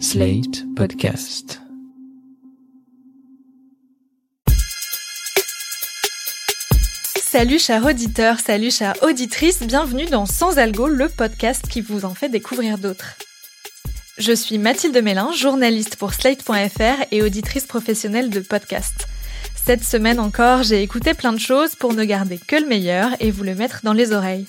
Slate 0.00 0.64
Podcast. 0.74 1.60
Salut 7.16 7.58
chers 7.58 7.86
auditeurs, 7.86 8.40
salut 8.40 8.72
chères 8.72 8.94
auditrices, 9.02 9.62
bienvenue 9.62 10.06
dans 10.06 10.26
Sans 10.26 10.58
Algo, 10.58 10.88
le 10.88 11.08
podcast 11.08 11.68
qui 11.68 11.80
vous 11.80 12.04
en 12.04 12.14
fait 12.14 12.28
découvrir 12.28 12.78
d'autres. 12.78 13.14
Je 14.18 14.32
suis 14.32 14.58
Mathilde 14.58 15.00
Mélin, 15.02 15.32
journaliste 15.32 15.96
pour 15.96 16.12
Slate.fr 16.12 17.04
et 17.12 17.22
auditrice 17.22 17.66
professionnelle 17.66 18.30
de 18.30 18.40
podcast. 18.40 19.06
Cette 19.54 19.84
semaine 19.84 20.18
encore, 20.18 20.64
j'ai 20.64 20.82
écouté 20.82 21.14
plein 21.14 21.32
de 21.32 21.38
choses 21.38 21.76
pour 21.76 21.94
ne 21.94 22.04
garder 22.04 22.38
que 22.38 22.56
le 22.56 22.66
meilleur 22.66 23.10
et 23.20 23.30
vous 23.30 23.44
le 23.44 23.54
mettre 23.54 23.80
dans 23.84 23.92
les 23.92 24.12
oreilles. 24.12 24.46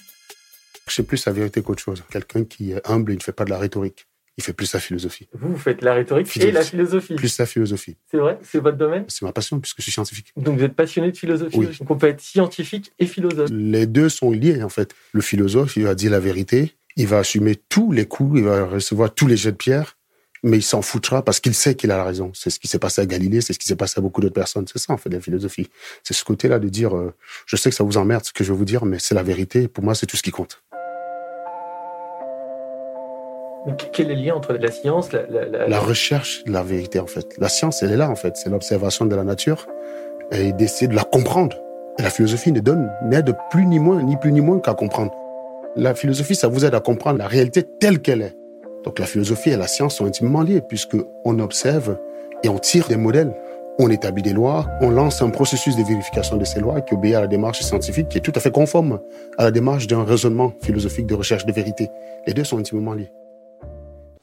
Je 0.87 0.93
sais 0.93 1.03
plus 1.03 1.23
la 1.25 1.31
vérité 1.33 1.61
qu'autre 1.61 1.81
chose. 1.81 2.03
Quelqu'un 2.09 2.43
qui 2.43 2.71
est 2.71 2.89
humble 2.89 3.11
et 3.11 3.15
ne 3.15 3.21
fait 3.21 3.31
pas 3.31 3.45
de 3.45 3.49
la 3.51 3.57
rhétorique. 3.57 4.07
Il 4.37 4.43
fait 4.43 4.53
plus 4.53 4.65
sa 4.65 4.79
philosophie. 4.79 5.29
Vous, 5.33 5.53
vous 5.53 5.57
faites 5.57 5.81
la 5.81 5.93
rhétorique 5.93 6.35
et 6.37 6.51
la 6.51 6.61
philosophie. 6.61 7.15
Plus 7.15 7.29
sa 7.29 7.45
philosophie. 7.45 7.95
C'est 8.11 8.17
vrai? 8.17 8.37
C'est 8.43 8.59
votre 8.59 8.77
domaine? 8.77 9.05
C'est 9.07 9.23
ma 9.23 9.31
passion 9.31 9.59
puisque 9.59 9.77
je 9.77 9.83
suis 9.83 9.91
scientifique. 9.93 10.33
Donc 10.35 10.57
vous 10.57 10.63
êtes 10.65 10.75
passionné 10.75 11.11
de 11.11 11.17
philosophie 11.17 11.57
Oui. 11.57 11.67
Donc 11.79 11.89
on 11.89 11.97
peut 11.97 12.07
être 12.07 12.21
scientifique 12.21 12.91
et 12.99 13.05
philosophe. 13.05 13.49
Les 13.51 13.85
deux 13.85 14.09
sont 14.09 14.31
liés 14.31 14.61
en 14.61 14.69
fait. 14.69 14.93
Le 15.13 15.21
philosophe, 15.21 15.77
il 15.77 15.83
va 15.83 15.95
dire 15.95 16.11
la 16.11 16.19
vérité, 16.19 16.75
il 16.97 17.07
va 17.07 17.19
assumer 17.19 17.55
tous 17.55 17.91
les 17.91 18.05
coups, 18.05 18.39
il 18.39 18.45
va 18.45 18.65
recevoir 18.65 19.13
tous 19.13 19.27
les 19.27 19.37
jets 19.37 19.51
de 19.51 19.57
pierre, 19.57 19.97
mais 20.43 20.57
il 20.57 20.63
s'en 20.63 20.81
foutra 20.81 21.23
parce 21.23 21.39
qu'il 21.39 21.55
sait 21.55 21.75
qu'il 21.75 21.91
a 21.91 21.97
la 21.97 22.03
raison. 22.03 22.31
C'est 22.33 22.49
ce 22.49 22.59
qui 22.59 22.67
s'est 22.67 22.79
passé 22.79 23.01
à 23.01 23.05
Galilée, 23.05 23.41
c'est 23.41 23.53
ce 23.53 23.59
qui 23.59 23.67
s'est 23.67 23.75
passé 23.75 23.95
à 23.97 24.01
beaucoup 24.01 24.21
d'autres 24.21 24.35
personnes. 24.35 24.67
C'est 24.67 24.79
ça 24.79 24.93
en 24.93 24.97
fait 24.97 25.09
la 25.09 25.19
philosophie. 25.19 25.67
C'est 26.03 26.13
ce 26.13 26.23
côté-là 26.23 26.59
de 26.59 26.69
dire, 26.69 26.95
euh, 26.95 27.13
je 27.45 27.55
sais 27.55 27.69
que 27.69 27.75
ça 27.75 27.83
vous 27.83 27.97
emmerde 27.97 28.23
ce 28.25 28.31
que 28.31 28.43
je 28.43 28.51
vais 28.51 28.57
vous 28.57 28.65
dire, 28.65 28.85
mais 28.85 28.99
c'est 28.99 29.15
la 29.15 29.23
vérité. 29.23 29.67
Pour 29.67 29.83
moi, 29.83 29.95
c'est 29.95 30.05
tout 30.05 30.17
ce 30.17 30.23
qui 30.23 30.31
compte. 30.31 30.61
Quel 33.91 34.11
est 34.11 34.15
le 34.15 34.21
lien 34.21 34.35
entre 34.35 34.53
la 34.53 34.71
science, 34.71 35.11
la... 35.11 35.25
la, 35.27 35.45
la- 35.45 35.67
La 35.67 35.79
recherche 35.79 36.43
de 36.45 36.51
la 36.51 36.61
vérité 36.63 36.99
en 36.99 37.07
fait. 37.07 37.25
La 37.39 37.49
science, 37.49 37.81
elle 37.83 37.91
est 37.91 37.97
là 37.97 38.09
en 38.09 38.15
fait. 38.15 38.35
C'est 38.37 38.49
l'observation 38.49 39.05
de 39.05 39.15
la 39.15 39.23
nature 39.23 39.67
et 40.31 40.51
d'essayer 40.53 40.87
de 40.87 40.95
la 40.95 41.03
comprendre. 41.03 41.57
Et 41.97 42.03
la 42.03 42.09
philosophie 42.09 42.51
ne 42.51 42.59
donne 42.59 42.91
n'aide 43.03 43.35
plus 43.49 43.65
ni 43.65 43.79
moins, 43.79 44.01
ni 44.03 44.17
plus 44.17 44.31
ni 44.31 44.41
moins 44.41 44.59
qu'à 44.59 44.73
comprendre. 44.73 45.13
La 45.75 45.95
philosophie, 45.95 46.35
ça 46.35 46.47
vous 46.47 46.65
aide 46.65 46.75
à 46.75 46.79
comprendre 46.79 47.17
la 47.19 47.27
réalité 47.27 47.63
telle 47.63 47.99
qu'elle 48.01 48.21
est. 48.21 48.35
Donc 48.83 48.99
la 48.99 49.05
philosophie 49.05 49.49
et 49.49 49.57
la 49.57 49.67
science 49.67 49.95
sont 49.95 50.05
intimement 50.05 50.41
liées 50.41 50.61
puisque 50.61 50.95
on 51.25 51.39
observe 51.39 51.97
et 52.43 52.49
on 52.49 52.59
tire 52.59 52.87
des 52.87 52.97
modèles. 52.97 53.33
On 53.79 53.89
établit 53.89 54.21
des 54.21 54.31
lois, 54.31 54.67
on 54.79 54.89
lance 54.89 55.21
un 55.21 55.29
processus 55.29 55.75
de 55.75 55.83
vérification 55.83 56.37
de 56.37 56.45
ces 56.45 56.61
lois 56.61 56.79
qui 56.81 56.93
obéit 56.93 57.15
à 57.15 57.21
la 57.21 57.27
démarche 57.27 57.59
scientifique 57.61 58.07
qui 58.07 58.19
est 58.19 58.21
tout 58.21 58.31
à 58.35 58.39
fait 58.39 58.51
conforme 58.51 58.99
à 59.37 59.43
la 59.43 59.51
démarche 59.51 59.87
d'un 59.87 60.03
raisonnement 60.05 60.53
philosophique 60.61 61.07
de 61.07 61.15
recherche 61.15 61.45
de 61.45 61.51
vérité. 61.51 61.89
Les 62.25 62.33
deux 62.33 62.45
sont 62.45 62.57
intimement 62.57 62.93
liés. 62.93 63.11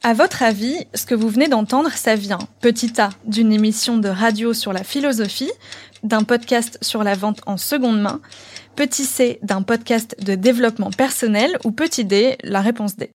À 0.05 0.13
votre 0.13 0.43
avis, 0.43 0.85
ce 0.93 1.05
que 1.05 1.15
vous 1.15 1.29
venez 1.29 1.47
d'entendre, 1.47 1.89
ça 1.91 2.15
vient, 2.15 2.39
petit 2.59 2.99
a, 2.99 3.11
d'une 3.23 3.53
émission 3.53 3.97
de 3.97 4.09
radio 4.09 4.53
sur 4.53 4.73
la 4.73 4.83
philosophie, 4.83 5.51
d'un 6.03 6.23
podcast 6.23 6.77
sur 6.81 7.05
la 7.05 7.15
vente 7.15 7.39
en 7.45 7.55
seconde 7.55 8.01
main, 8.01 8.19
petit 8.75 9.05
c, 9.05 9.39
d'un 9.43 9.61
podcast 9.61 10.17
de 10.21 10.35
développement 10.35 10.91
personnel, 10.91 11.57
ou 11.63 11.71
petit 11.71 12.03
d, 12.03 12.37
la 12.43 12.59
réponse 12.59 12.97
D. 12.97 13.11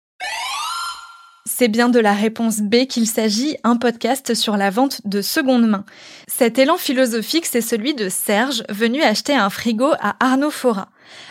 C'est 1.45 1.67
bien 1.67 1.89
de 1.89 1.99
la 1.99 2.13
réponse 2.13 2.59
B 2.59 2.85
qu'il 2.87 3.07
s'agit, 3.07 3.57
un 3.65 3.75
podcast 3.75 4.33
sur 4.33 4.55
la 4.55 4.69
vente 4.69 5.01
de 5.03 5.21
seconde 5.21 5.67
main. 5.67 5.83
Cet 6.29 6.57
élan 6.57 6.77
philosophique, 6.77 7.47
c'est 7.47 7.59
celui 7.59 7.95
de 7.95 8.07
Serge, 8.07 8.63
venu 8.69 9.01
acheter 9.01 9.33
un 9.33 9.49
frigo 9.49 9.91
à 9.99 10.15
Arnaud 10.25 10.51
Fora. 10.51 10.87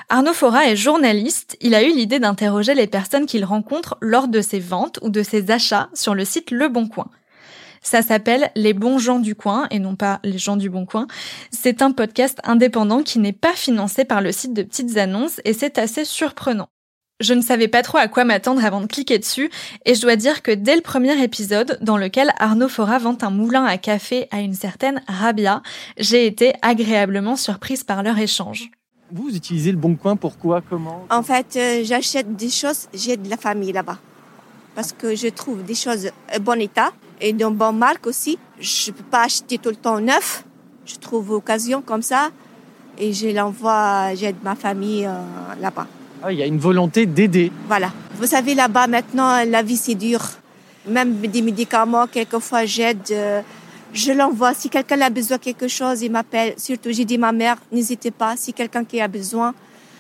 Arnaud 0.09 0.33
Fora 0.33 0.69
est 0.69 0.77
journaliste, 0.77 1.57
il 1.61 1.75
a 1.75 1.83
eu 1.83 1.93
l'idée 1.93 2.19
d'interroger 2.19 2.75
les 2.75 2.87
personnes 2.87 3.27
qu'il 3.27 3.45
rencontre 3.45 3.97
lors 4.01 4.29
de 4.29 4.41
ses 4.41 4.61
ventes 4.61 4.99
ou 5.03 5.11
de 5.11 5.23
ses 5.23 5.51
achats 5.51 5.89
sur 5.95 6.15
le 6.15 6.25
site 6.25 6.51
Le 6.51 6.69
Bon 6.69 6.87
Coin. 6.87 7.09
Ça 7.83 8.03
s'appelle 8.03 8.51
Les 8.57 8.73
bons 8.73 8.99
gens 8.99 9.21
du 9.21 9.35
coin 9.35 9.69
et 9.71 9.79
non 9.79 9.95
pas 9.95 10.19
les 10.25 10.39
gens 10.39 10.57
du 10.57 10.69
bon 10.69 10.87
coin. 10.87 11.07
C'est 11.53 11.83
un 11.83 11.93
podcast 11.93 12.41
indépendant 12.43 13.03
qui 13.03 13.21
n'est 13.21 13.33
pas 13.33 13.53
financé 13.53 14.05
par 14.05 14.21
le 14.21 14.33
site 14.33 14.55
de 14.55 14.65
petites 14.65 14.97
annonces 14.97 15.41
et 15.45 15.53
c'est 15.53 15.79
assez 15.79 16.05
surprenant. 16.05 16.69
Je 17.21 17.33
ne 17.33 17.41
savais 17.41 17.69
pas 17.69 17.83
trop 17.83 17.99
à 17.99 18.09
quoi 18.09 18.25
m'attendre 18.25 18.65
avant 18.65 18.81
de 18.81 18.87
cliquer 18.87 19.19
dessus 19.19 19.51
et 19.85 19.95
je 19.95 20.03
dois 20.03 20.17
dire 20.17 20.43
que 20.43 20.51
dès 20.51 20.75
le 20.75 20.83
premier 20.83 21.23
épisode 21.23 21.79
dans 21.81 21.97
lequel 21.97 22.33
Arnaud 22.39 22.69
Fora 22.69 22.99
vend 22.99 23.17
un 23.23 23.31
moulin 23.31 23.65
à 23.65 23.79
café 23.79 24.27
à 24.33 24.41
une 24.41 24.55
certaine 24.55 25.01
Rabia, 25.07 25.63
j'ai 25.97 26.27
été 26.27 26.55
agréablement 26.63 27.37
surprise 27.37 27.85
par 27.85 28.03
leur 28.03 28.19
échange. 28.19 28.71
Vous 29.13 29.29
utilisez 29.35 29.71
le 29.71 29.79
bon 29.79 29.95
coin 29.95 30.17
pourquoi 30.17 30.61
Comment 30.69 31.07
En 31.11 31.23
fait, 31.23 31.47
euh, 31.57 31.83
j'achète 31.85 32.35
des 32.35 32.51
choses, 32.51 32.89
j'ai 32.93 33.17
de 33.17 33.29
la 33.31 33.37
famille 33.37 33.73
là-bas. 33.73 33.99
Parce 34.75 34.93
que 34.93 35.15
je 35.15 35.29
trouve 35.29 35.63
des 35.65 35.75
choses 35.77 36.11
en 36.35 36.41
bon 36.41 36.61
état 36.61 36.91
et 37.21 37.33
de 37.33 37.47
bonne 37.47 37.79
marque 37.79 38.07
aussi. 38.07 38.37
Je 38.59 38.91
ne 38.91 38.97
peux 38.97 39.05
pas 39.05 39.23
acheter 39.25 39.59
tout 39.59 39.71
le 39.71 39.77
temps 39.77 40.01
neuf. 40.01 40.45
Je 40.85 40.97
trouve 40.97 41.31
occasion 41.31 41.83
comme 41.83 42.03
ça 42.03 42.31
et 42.99 43.13
je 43.13 43.29
l'envoie, 43.29 44.15
j'aide 44.15 44.37
ma 44.43 44.55
famille 44.57 45.07
euh, 45.07 45.13
là-bas. 45.61 45.87
Ah, 46.23 46.33
Il 46.33 46.39
y 46.39 46.43
a 46.43 46.47
une 46.47 46.59
volonté 46.59 47.07
d'aider. 47.07 47.53
Voilà. 47.69 47.93
Vous 48.19 48.27
savez, 48.27 48.55
là-bas, 48.55 48.87
maintenant, 48.87 49.45
la 49.47 49.63
vie, 49.63 49.77
c'est 49.77 49.95
dur. 49.95 50.21
Même 50.89 51.17
des 51.21 51.43
médicaments, 51.43 52.07
quelquefois, 52.07 52.65
j'aide. 52.65 52.99
euh, 53.13 53.41
je 53.93 54.13
l'envoie. 54.13 54.55
Si 54.55 54.69
quelqu'un 54.69 55.01
a 55.01 55.11
besoin 55.11 55.37
de 55.39 55.43
quelque 55.43 55.69
chose, 55.69 56.03
il 56.03 56.11
m'appelle. 56.11 56.55
Surtout, 56.57 56.91
j'ai 56.93 57.05
dit 57.05 57.17
à 57.17 57.19
ma 57.19 57.33
mère, 57.33 57.57
n'hésitez 57.73 58.11
pas. 58.11 58.37
Si 58.37 58.53
quelqu'un 58.53 58.85
qui 58.85 59.01
a 59.01 59.09
besoin, 59.09 59.55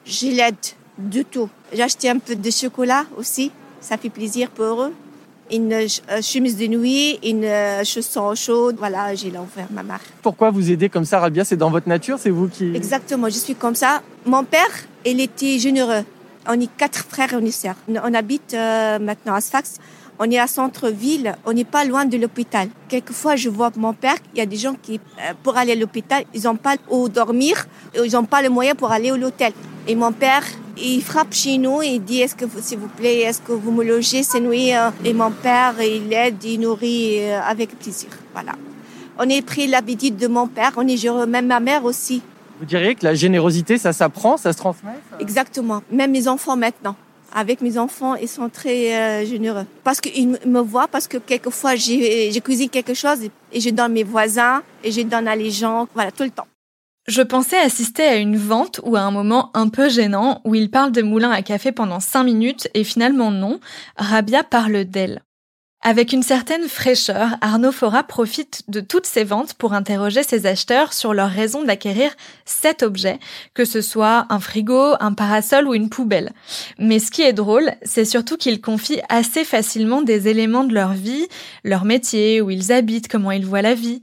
je 0.04 0.26
l'aide 0.28 0.54
de 0.98 1.22
tout. 1.22 1.48
J'ai 1.72 1.82
acheté 1.82 2.08
un 2.08 2.18
peu 2.18 2.36
de 2.36 2.50
chocolat 2.50 3.04
aussi. 3.16 3.50
Ça 3.80 3.96
fait 3.96 4.10
plaisir 4.10 4.50
pour 4.50 4.82
eux. 4.82 4.92
Une 5.52 5.72
euh, 5.72 6.22
chemise 6.22 6.56
de 6.56 6.66
nuit, 6.66 7.20
une 7.22 7.44
euh, 7.44 7.84
chausson 7.84 8.34
chaude. 8.34 8.76
Voilà, 8.78 9.14
j'ai 9.14 9.30
l'envoyé 9.30 9.68
à 9.70 9.72
ma 9.72 9.84
mère. 9.84 10.00
Pourquoi 10.22 10.50
vous 10.50 10.70
aidez 10.72 10.88
comme 10.88 11.04
ça, 11.04 11.20
Rabia? 11.20 11.44
C'est 11.44 11.56
dans 11.56 11.70
votre 11.70 11.88
nature 11.88 12.18
C'est 12.18 12.30
vous 12.30 12.48
qui... 12.48 12.74
Exactement, 12.74 13.28
je 13.28 13.38
suis 13.38 13.54
comme 13.54 13.76
ça. 13.76 14.02
Mon 14.24 14.42
père, 14.42 14.70
il 15.04 15.20
était 15.20 15.58
généreux. 15.58 16.04
On 16.48 16.60
est 16.60 16.70
quatre 16.76 17.04
frères 17.08 17.32
et 17.32 17.38
une 17.38 17.52
sœur. 17.52 17.76
On 17.88 18.14
habite 18.14 18.54
euh, 18.54 18.98
maintenant 18.98 19.34
à 19.34 19.40
Sfax. 19.40 19.78
On 20.18 20.30
est 20.30 20.38
à 20.38 20.46
centre-ville, 20.46 21.36
on 21.44 21.52
n'est 21.52 21.64
pas 21.64 21.84
loin 21.84 22.06
de 22.06 22.16
l'hôpital. 22.16 22.68
Quelquefois, 22.88 23.36
je 23.36 23.50
vois 23.50 23.70
mon 23.76 23.92
père, 23.92 24.16
il 24.34 24.38
y 24.38 24.40
a 24.40 24.46
des 24.46 24.56
gens 24.56 24.74
qui, 24.80 24.94
euh, 25.18 25.32
pour 25.42 25.56
aller 25.58 25.72
à 25.72 25.74
l'hôpital, 25.74 26.24
ils 26.32 26.44
n'ont 26.44 26.56
pas 26.56 26.76
où 26.88 27.08
dormir, 27.08 27.66
ils 27.94 28.12
n'ont 28.12 28.24
pas 28.24 28.40
le 28.40 28.48
moyen 28.48 28.74
pour 28.74 28.90
aller 28.90 29.10
à 29.10 29.16
l'hôtel. 29.16 29.52
Et 29.86 29.94
mon 29.94 30.12
père, 30.12 30.42
il 30.78 31.02
frappe 31.02 31.34
chez 31.34 31.58
nous 31.58 31.82
et 31.82 31.88
il 31.88 32.04
dit, 32.04 32.20
est-ce 32.20 32.34
que, 32.34 32.46
s'il 32.60 32.78
vous 32.78 32.88
plaît, 32.88 33.20
est-ce 33.20 33.40
que 33.42 33.52
vous 33.52 33.70
me 33.70 33.84
logez 33.84 34.22
ces 34.22 34.40
nuits 34.40 34.74
euh 34.74 34.90
Et 35.04 35.12
mon 35.12 35.30
père, 35.30 35.74
il 35.80 36.12
aide, 36.12 36.42
il 36.42 36.60
nourrit 36.60 37.18
euh, 37.20 37.40
avec 37.42 37.78
plaisir. 37.78 38.08
Voilà. 38.32 38.52
On 39.18 39.28
est 39.28 39.42
pris 39.42 39.66
l'habitude 39.66 40.16
de 40.16 40.28
mon 40.28 40.46
père, 40.46 40.72
on 40.76 40.86
est 40.88 41.26
même 41.26 41.46
ma 41.46 41.60
mère 41.60 41.84
aussi. 41.84 42.22
Vous 42.58 42.64
diriez 42.64 42.94
que 42.94 43.04
la 43.04 43.14
générosité, 43.14 43.76
ça 43.76 43.92
s'apprend, 43.92 44.38
ça 44.38 44.52
se 44.52 44.58
transmet 44.58 44.92
ça? 45.10 45.16
Exactement. 45.20 45.82
Même 45.90 46.10
mes 46.10 46.26
enfants 46.26 46.56
maintenant. 46.56 46.96
Avec 47.38 47.60
mes 47.60 47.76
enfants, 47.76 48.14
ils 48.14 48.28
sont 48.28 48.48
très 48.48 48.94
euh, 48.94 49.26
généreux. 49.26 49.66
Parce 49.84 50.00
qu'ils 50.00 50.38
me 50.46 50.60
voient, 50.60 50.88
parce 50.88 51.06
que 51.06 51.18
quelquefois, 51.18 51.76
j'ai 51.76 52.40
cuisine 52.40 52.70
quelque 52.70 52.94
chose 52.94 53.18
et 53.52 53.60
je 53.60 53.68
donne 53.68 53.92
mes 53.92 54.04
voisins 54.04 54.62
et 54.82 54.90
je 54.90 55.02
donne 55.02 55.28
à 55.28 55.36
les 55.36 55.50
gens. 55.50 55.86
Voilà, 55.94 56.10
tout 56.10 56.22
le 56.22 56.30
temps. 56.30 56.46
Je 57.06 57.20
pensais 57.20 57.58
assister 57.58 58.04
à 58.04 58.16
une 58.16 58.38
vente 58.38 58.80
ou 58.84 58.96
à 58.96 59.00
un 59.00 59.10
moment 59.10 59.50
un 59.52 59.68
peu 59.68 59.90
gênant 59.90 60.40
où 60.46 60.54
il 60.54 60.70
parle 60.70 60.92
de 60.92 61.02
moulin 61.02 61.30
à 61.30 61.42
café 61.42 61.72
pendant 61.72 62.00
cinq 62.00 62.24
minutes 62.24 62.68
et 62.72 62.84
finalement 62.84 63.30
non, 63.30 63.60
Rabia 63.98 64.42
parle 64.42 64.84
d'elle. 64.84 65.22
Avec 65.88 66.12
une 66.12 66.24
certaine 66.24 66.66
fraîcheur, 66.66 67.36
Arnaud 67.40 67.70
Fora 67.70 68.02
profite 68.02 68.64
de 68.66 68.80
toutes 68.80 69.06
ces 69.06 69.22
ventes 69.22 69.54
pour 69.54 69.72
interroger 69.72 70.24
ses 70.24 70.46
acheteurs 70.46 70.92
sur 70.92 71.14
leur 71.14 71.30
raison 71.30 71.62
d'acquérir 71.62 72.10
cet 72.44 72.82
objet, 72.82 73.20
que 73.54 73.64
ce 73.64 73.80
soit 73.80 74.26
un 74.28 74.40
frigo, 74.40 74.94
un 74.98 75.12
parasol 75.12 75.68
ou 75.68 75.74
une 75.74 75.88
poubelle. 75.88 76.32
Mais 76.80 76.98
ce 76.98 77.12
qui 77.12 77.22
est 77.22 77.32
drôle, 77.32 77.70
c'est 77.84 78.04
surtout 78.04 78.36
qu'ils 78.36 78.60
confient 78.60 79.00
assez 79.08 79.44
facilement 79.44 80.02
des 80.02 80.26
éléments 80.26 80.64
de 80.64 80.74
leur 80.74 80.92
vie, 80.92 81.28
leur 81.62 81.84
métier, 81.84 82.40
où 82.40 82.50
ils 82.50 82.72
habitent, 82.72 83.06
comment 83.06 83.30
ils 83.30 83.46
voient 83.46 83.62
la 83.62 83.74
vie. 83.74 84.02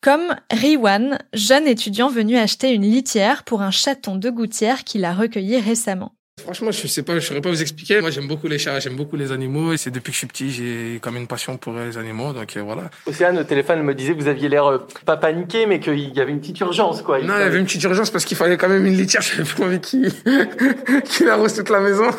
Comme 0.00 0.36
Riwan, 0.52 1.18
jeune 1.32 1.66
étudiant 1.66 2.08
venu 2.08 2.36
acheter 2.36 2.72
une 2.72 2.88
litière 2.88 3.42
pour 3.42 3.62
un 3.62 3.72
chaton 3.72 4.14
de 4.14 4.30
gouttière 4.30 4.84
qu'il 4.84 5.04
a 5.04 5.12
recueilli 5.12 5.58
récemment. 5.58 6.15
Franchement, 6.42 6.70
je 6.70 6.86
sais 6.86 7.02
pas, 7.02 7.14
je 7.18 7.20
saurais 7.26 7.40
pas 7.40 7.48
vous 7.48 7.62
expliquer. 7.62 8.02
Moi, 8.02 8.10
j'aime 8.10 8.28
beaucoup 8.28 8.46
les 8.46 8.58
chats, 8.58 8.78
j'aime 8.78 8.94
beaucoup 8.94 9.16
les 9.16 9.32
animaux. 9.32 9.72
Et 9.72 9.78
c'est 9.78 9.90
depuis 9.90 10.10
que 10.10 10.12
je 10.12 10.18
suis 10.18 10.26
petit, 10.26 10.50
j'ai 10.50 10.98
comme 11.00 11.16
une 11.16 11.26
passion 11.26 11.56
pour 11.56 11.72
les 11.72 11.96
animaux. 11.96 12.34
Donc 12.34 12.58
euh, 12.58 12.62
voilà. 12.62 12.90
Océane, 13.06 13.38
au 13.38 13.44
téléphone, 13.44 13.82
me 13.82 13.94
disait 13.94 14.14
que 14.14 14.20
vous 14.20 14.28
aviez 14.28 14.50
l'air 14.50 14.66
euh, 14.66 14.78
pas 15.06 15.16
paniqué, 15.16 15.64
mais 15.64 15.80
qu'il 15.80 16.14
y 16.14 16.20
avait 16.20 16.32
une 16.32 16.40
petite 16.40 16.60
urgence, 16.60 17.00
quoi. 17.00 17.20
Non, 17.22 17.36
il 17.38 17.40
y 17.40 17.42
avait 17.42 17.58
une 17.58 17.64
petite 17.64 17.82
urgence 17.84 18.10
parce 18.10 18.26
qu'il 18.26 18.36
fallait 18.36 18.58
quand 18.58 18.68
même 18.68 18.84
une 18.84 18.98
litière. 18.98 19.22
J'avais 19.36 19.48
pas 19.50 19.64
envie 19.64 19.80
qu'il 19.80 20.12
qu'il 21.04 21.28
arrose 21.30 21.54
toute 21.54 21.70
la 21.70 21.80
maison. 21.80 22.10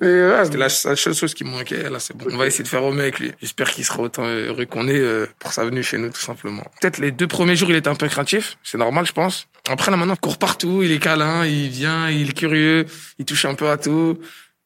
Mais 0.00 0.26
voilà, 0.26 0.44
c'était 0.44 0.58
la, 0.58 0.66
la 0.66 0.96
seule 0.96 1.14
chose 1.14 1.34
qui 1.34 1.42
me 1.42 1.50
manquait. 1.50 1.90
Là, 1.90 1.98
c'est 1.98 2.16
bon. 2.16 2.26
On 2.30 2.36
va 2.36 2.46
essayer 2.46 2.62
de 2.62 2.68
faire 2.68 2.84
au 2.84 2.92
mieux 2.92 3.02
avec 3.02 3.18
lui. 3.18 3.32
J'espère 3.40 3.72
qu'il 3.72 3.84
sera 3.84 4.00
autant 4.00 4.26
heureux 4.26 4.66
qu'on 4.66 4.86
est 4.86 4.96
euh, 4.96 5.26
pour 5.40 5.52
sa 5.52 5.64
venue 5.64 5.82
chez 5.82 5.98
nous, 5.98 6.10
tout 6.10 6.20
simplement. 6.20 6.62
Peut-être 6.80 6.98
les 6.98 7.10
deux 7.10 7.26
premiers 7.26 7.56
jours, 7.56 7.70
il 7.70 7.76
était 7.76 7.88
un 7.88 7.96
peu 7.96 8.06
craintif. 8.06 8.58
C'est 8.62 8.78
normal, 8.78 9.06
je 9.06 9.12
pense. 9.12 9.48
Après, 9.68 9.90
là, 9.90 9.96
maintenant, 9.96 10.14
il 10.14 10.20
court 10.20 10.38
partout. 10.38 10.84
Il 10.84 10.92
est 10.92 11.00
câlin, 11.00 11.44
il 11.44 11.68
vient, 11.68 12.08
il 12.08 12.30
est 12.30 12.32
curieux, 12.32 12.86
il 13.18 13.24
touche 13.24 13.44
un 13.44 13.55
peu 13.56 13.68
à 13.68 13.76
tout. 13.76 14.18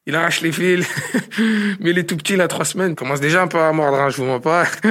Il 0.07 0.15
arrache 0.15 0.41
les 0.41 0.51
fils, 0.51 0.87
mais 1.79 1.91
il 1.91 1.99
est 1.99 2.09
tout 2.09 2.17
petit, 2.17 2.33
il 2.33 2.41
a 2.41 2.47
trois 2.47 2.65
semaines. 2.65 2.91
Il 2.91 2.95
commence 2.95 3.21
déjà 3.21 3.43
un 3.43 3.47
peu 3.47 3.59
à 3.59 3.71
mordre, 3.71 3.99
hein, 3.99 4.09
je 4.09 4.17
vous 4.17 4.25
mens 4.25 4.39
pas. 4.39 4.65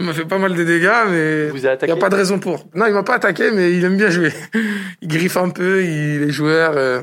il 0.00 0.06
m'a 0.06 0.12
fait 0.12 0.24
pas 0.24 0.38
mal 0.38 0.54
de 0.54 0.64
dégâts, 0.64 0.90
mais 1.08 1.48
Vous 1.48 1.58
il 1.58 1.78
n'y 1.84 1.90
a 1.90 1.96
pas 1.96 2.08
de 2.08 2.16
raison 2.16 2.40
pour. 2.40 2.66
Non, 2.74 2.86
il 2.86 2.92
m'a 2.92 3.04
pas 3.04 3.14
attaqué, 3.14 3.52
mais 3.52 3.72
il 3.72 3.84
aime 3.84 3.96
bien 3.96 4.10
jouer. 4.10 4.32
Il 5.00 5.08
griffe 5.08 5.36
un 5.36 5.50
peu, 5.50 5.84
il 5.84 6.22
est 6.22 6.30
joueur, 6.30 6.76
euh, 6.76 7.02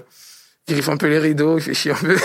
il 0.68 0.74
griffe 0.74 0.90
un 0.90 0.98
peu 0.98 1.08
les 1.08 1.20
rideaux, 1.20 1.58
il 1.58 1.64
fait 1.64 1.74
chier 1.74 1.92
un 1.92 1.96
peu. 1.96 2.18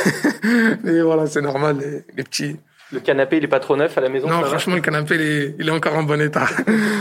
mais 0.85 1.01
voilà, 1.01 1.27
c'est 1.27 1.43
normal, 1.43 1.79
les, 1.79 2.05
les 2.17 2.23
petits. 2.25 2.57
Le 2.93 3.01
canapé, 3.01 3.39
il 3.39 3.45
est 3.45 3.49
pas 3.49 3.61
trop 3.61 3.77
neuf 3.77 3.97
à 3.99 4.01
la 4.01 4.09
maison 4.09 4.29
non, 4.29 4.43
franchement, 4.43 4.75
le 4.75 4.81
canapé, 4.81 5.15
il 5.15 5.21
est, 5.21 5.55
il 5.59 5.69
est 5.69 5.73
encore 5.73 5.97
en 5.97 6.03
bon 6.03 6.21
état. 6.21 6.47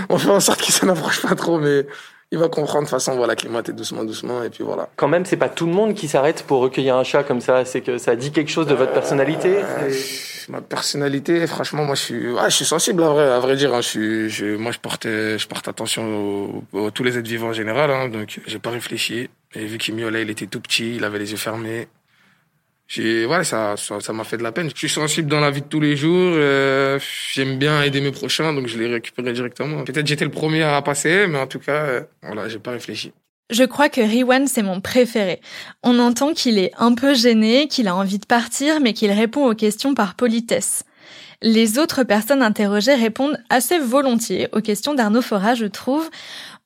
On 0.09 0.17
fait 0.17 0.29
en 0.29 0.39
sorte 0.39 0.61
qu'il 0.61 0.73
s'en 0.73 0.87
approche 0.87 1.21
pas 1.21 1.35
trop, 1.35 1.59
mais 1.59 1.85
il 2.33 2.39
va 2.39 2.49
comprendre 2.49 2.79
de 2.79 2.85
toute 2.89 2.89
façon, 2.89 3.15
voilà, 3.15 3.35
climater 3.35 3.73
doucement, 3.73 4.03
doucement, 4.03 4.41
et 4.43 4.49
puis 4.49 4.63
voilà. 4.63 4.89
Quand 4.95 5.07
même, 5.07 5.23
c'est 5.23 5.37
pas 5.37 5.49
tout 5.49 5.67
le 5.67 5.71
monde 5.71 5.93
qui 5.93 6.07
s'arrête 6.07 6.43
pour 6.47 6.61
recueillir 6.61 6.95
un 6.95 7.03
chat 7.03 7.23
comme 7.23 7.41
ça. 7.41 7.63
C'est 7.63 7.81
que 7.81 7.99
ça 7.99 8.15
dit 8.15 8.31
quelque 8.31 8.49
chose 8.49 8.65
de 8.65 8.73
votre 8.73 8.91
personnalité. 8.91 9.57
Euh, 9.61 9.91
ma 10.49 10.61
personnalité, 10.61 11.45
franchement, 11.45 11.85
moi, 11.85 11.93
je 11.95 12.01
suis, 12.01 12.31
ouais, 12.31 12.49
je 12.49 12.55
suis 12.55 12.65
sensible, 12.65 13.03
à 13.03 13.09
vrai, 13.09 13.31
à 13.31 13.39
vrai 13.39 13.55
dire. 13.55 13.71
hein. 13.75 13.81
Je 13.81 13.87
suis, 13.87 14.29
je, 14.31 14.55
moi, 14.57 14.71
je 14.71 14.79
porte, 14.79 15.03
je 15.05 15.47
porte 15.47 15.67
attention 15.67 16.03
aux, 16.17 16.63
aux- 16.73 16.91
tous 16.91 17.03
les 17.03 17.17
êtres 17.19 17.29
vivants 17.29 17.49
en 17.49 17.53
général. 17.53 17.91
Hein, 17.91 18.09
donc, 18.09 18.39
j'ai 18.47 18.59
pas 18.59 18.71
réfléchi. 18.71 19.29
Et 19.55 19.65
vu 19.65 19.77
qu'il 19.77 19.93
miaulait, 19.93 20.23
il 20.23 20.29
était 20.31 20.47
tout 20.47 20.59
petit, 20.59 20.95
il 20.95 21.03
avait 21.05 21.19
les 21.19 21.31
yeux 21.31 21.37
fermés. 21.37 21.87
J'ai, 22.87 23.27
ça, 23.43 23.75
ça, 23.77 23.99
ça 23.99 24.13
m'a 24.13 24.23
fait 24.23 24.37
de 24.37 24.43
la 24.43 24.51
peine. 24.51 24.69
Je 24.69 24.77
suis 24.77 24.89
sensible 24.89 25.27
dans 25.29 25.39
la 25.39 25.49
vie 25.51 25.61
de 25.61 25.67
tous 25.67 25.79
les 25.79 25.95
jours. 25.95 26.33
euh, 26.35 26.99
J'aime 27.33 27.57
bien 27.57 27.81
aider 27.81 28.01
mes 28.01 28.11
prochains, 28.11 28.53
donc 28.53 28.67
je 28.67 28.77
l'ai 28.77 28.87
récupéré 28.87 29.33
directement. 29.33 29.83
Peut-être 29.83 30.05
j'étais 30.05 30.25
le 30.25 30.31
premier 30.31 30.63
à 30.63 30.81
passer, 30.81 31.25
mais 31.27 31.39
en 31.39 31.47
tout 31.47 31.59
cas, 31.59 31.85
euh, 31.85 32.01
voilà, 32.21 32.49
j'ai 32.49 32.59
pas 32.59 32.71
réfléchi. 32.71 33.11
Je 33.49 33.63
crois 33.63 33.89
que 33.89 34.01
Riwan, 34.01 34.47
c'est 34.47 34.63
mon 34.63 34.79
préféré. 34.81 35.41
On 35.83 35.99
entend 35.99 36.33
qu'il 36.33 36.57
est 36.57 36.71
un 36.77 36.93
peu 36.93 37.13
gêné, 37.13 37.67
qu'il 37.67 37.87
a 37.87 37.95
envie 37.95 38.19
de 38.19 38.25
partir, 38.25 38.79
mais 38.79 38.93
qu'il 38.93 39.11
répond 39.11 39.49
aux 39.49 39.55
questions 39.55 39.93
par 39.93 40.15
politesse. 40.15 40.83
Les 41.41 41.77
autres 41.77 42.03
personnes 42.03 42.41
interrogées 42.41 42.95
répondent 42.95 43.37
assez 43.49 43.77
volontiers 43.77 44.47
aux 44.53 44.61
questions 44.61 44.93
d'Arnaud 44.93 45.21
Fora, 45.21 45.55
je 45.55 45.65
trouve. 45.65 46.09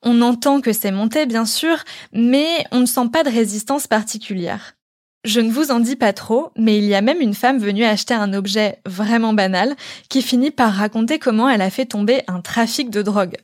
On 0.02 0.22
entend 0.22 0.60
que 0.60 0.72
c'est 0.72 0.92
monté, 0.92 1.26
bien 1.26 1.46
sûr, 1.46 1.78
mais 2.12 2.64
on 2.70 2.80
ne 2.80 2.86
sent 2.86 3.08
pas 3.12 3.24
de 3.24 3.30
résistance 3.30 3.88
particulière. 3.88 4.74
Je 5.24 5.40
ne 5.40 5.50
vous 5.50 5.72
en 5.72 5.80
dis 5.80 5.96
pas 5.96 6.12
trop, 6.12 6.52
mais 6.56 6.78
il 6.78 6.84
y 6.84 6.94
a 6.94 7.00
même 7.00 7.20
une 7.20 7.34
femme 7.34 7.58
venue 7.58 7.84
acheter 7.84 8.14
un 8.14 8.32
objet 8.32 8.78
vraiment 8.86 9.32
banal 9.32 9.74
qui 10.08 10.22
finit 10.22 10.52
par 10.52 10.72
raconter 10.72 11.18
comment 11.18 11.48
elle 11.48 11.60
a 11.60 11.70
fait 11.70 11.86
tomber 11.86 12.22
un 12.28 12.40
trafic 12.40 12.88
de 12.88 13.02
drogue. 13.02 13.36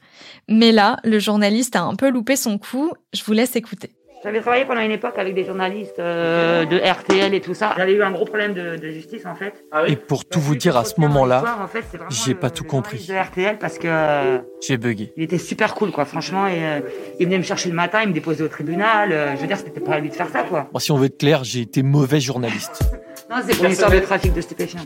Mais 0.49 0.71
là, 0.71 0.99
le 1.03 1.19
journaliste 1.19 1.75
a 1.75 1.83
un 1.83 1.97
peu 1.97 2.11
loupé 2.11 2.37
son 2.37 2.59
coup, 2.59 2.93
je 3.13 3.25
vous 3.25 3.33
laisse 3.33 3.57
écouter. 3.57 3.91
J'avais 4.25 4.41
travaillé 4.41 4.65
pendant 4.65 4.81
une 4.81 4.91
époque 4.91 5.19
avec 5.19 5.35
des 5.35 5.45
journalistes 5.45 5.99
euh, 5.99 6.65
de 6.65 6.79
RTL 6.79 7.35
et 7.35 7.43
tout 7.43 7.53
ça. 7.53 7.75
J'avais 7.77 7.93
eu 7.93 8.03
un 8.03 8.11
gros 8.11 8.25
problème 8.25 8.55
de, 8.55 8.77
de 8.77 8.89
justice 8.91 9.27
en 9.27 9.35
fait. 9.35 9.63
Et 9.87 9.97
pour 9.97 10.25
tout 10.25 10.41
vous 10.41 10.57
dire, 10.57 10.79
à 10.79 10.87
ce 10.87 10.99
moment-là, 11.03 11.59
en 11.63 11.67
fait, 11.67 11.85
j'ai 12.09 12.35
pas 12.35 12.49
tout 12.49 12.65
le 12.65 12.71
compris. 12.71 13.07
De 13.07 13.15
RTL 13.15 13.59
parce 13.59 13.77
que 13.79 13.87
euh, 13.87 14.39
j'ai 14.67 14.79
bugué. 14.79 15.13
il 15.19 15.25
était 15.25 15.37
super 15.37 15.75
cool 15.75 15.91
quoi, 15.91 16.07
franchement. 16.07 16.47
Et, 16.47 16.65
euh, 16.65 16.81
il 17.21 17.27
venait 17.27 17.37
me 17.37 17.43
chercher 17.43 17.69
le 17.69 17.75
matin, 17.75 18.01
il 18.03 18.09
me 18.09 18.15
déposait 18.15 18.45
au 18.45 18.49
tribunal. 18.49 19.13
euh, 19.13 19.37
je 19.37 19.43
veux 19.43 19.47
dire, 19.47 19.59
c'était 19.59 19.79
pas 19.81 19.97
à 19.97 20.01
lui 20.01 20.09
de 20.09 20.15
faire 20.15 20.31
ça 20.31 20.43
quoi. 20.43 20.69
Bon, 20.73 20.79
si 20.79 20.91
on 20.91 20.97
veut 20.97 21.07
être 21.07 21.19
clair, 21.19 21.45
j'ai 21.45 21.61
été 21.61 21.83
mauvais 21.83 22.21
journaliste. 22.21 22.83
Non, 23.35 23.43
c'est 23.45 23.57
pour 23.57 23.67
l'histoire 23.67 23.91
de 23.91 23.99
trafic 23.99 24.33
de 24.33 24.41
stupéfiants. 24.41 24.81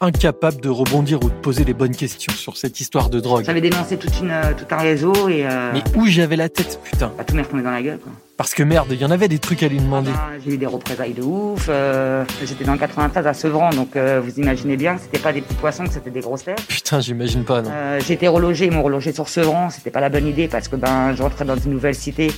Incapable 0.00 0.60
de 0.60 0.68
rebondir 0.68 1.18
ou 1.24 1.28
de 1.28 1.34
poser 1.34 1.64
les 1.64 1.74
bonnes 1.74 1.96
questions 1.96 2.32
sur 2.32 2.56
cette 2.56 2.78
histoire 2.80 3.10
de 3.10 3.18
drogue. 3.18 3.44
J'avais 3.44 3.60
dénoncé 3.60 3.96
toute 3.96 4.20
une, 4.20 4.30
euh, 4.30 4.52
tout 4.56 4.72
un 4.72 4.78
réseau 4.78 5.28
et 5.28 5.44
euh, 5.46 5.72
Mais 5.72 5.82
où 5.96 6.06
j'avais 6.06 6.36
la 6.36 6.48
tête, 6.48 6.78
putain 6.84 7.12
bah, 7.18 7.24
tout 7.24 7.34
m'est 7.34 7.42
retombé 7.42 7.62
dans 7.62 7.70
la 7.72 7.82
gueule 7.82 7.98
quoi. 7.98 8.12
Parce 8.36 8.54
que 8.54 8.62
merde, 8.62 8.88
il 8.90 9.00
y 9.00 9.04
en 9.04 9.10
avait 9.10 9.28
des 9.28 9.38
trucs 9.38 9.62
à 9.62 9.68
lui 9.68 9.78
demander. 9.78 10.10
Ah 10.14 10.30
ben, 10.32 10.40
J'ai 10.44 10.54
eu 10.54 10.58
des 10.58 10.66
représailles 10.66 11.12
de 11.12 11.22
ouf. 11.22 11.66
euh, 11.68 12.24
J'étais 12.44 12.64
dans 12.64 12.72
le 12.72 12.78
93 12.78 13.26
à 13.26 13.34
Sevran, 13.34 13.70
donc 13.70 13.94
euh, 13.94 14.20
vous 14.24 14.40
imaginez 14.40 14.76
bien 14.76 14.96
que 14.96 15.02
c'était 15.02 15.18
pas 15.18 15.32
des 15.32 15.42
petits 15.42 15.54
poissons, 15.54 15.84
que 15.84 15.92
c'était 15.92 16.10
des 16.10 16.20
grosses 16.20 16.44
têtes. 16.44 16.60
Putain, 16.66 17.00
j'imagine 17.00 17.44
pas, 17.44 17.62
non. 17.62 17.70
Euh, 17.72 18.00
j'ai 18.04 18.14
été 18.14 18.26
relogé, 18.28 18.66
ils 18.66 18.72
m'ont 18.72 18.82
relogé 18.82 19.12
sur 19.12 19.28
Sevran, 19.28 19.70
c'était 19.70 19.90
pas 19.90 20.00
la 20.00 20.08
bonne 20.08 20.26
idée 20.26 20.48
parce 20.48 20.66
que 20.68 20.76
ben 20.76 21.14
je 21.14 21.22
rentrais 21.22 21.44
dans 21.44 21.56
une 21.56 21.72
nouvelle 21.72 21.94
cité. 21.94 22.32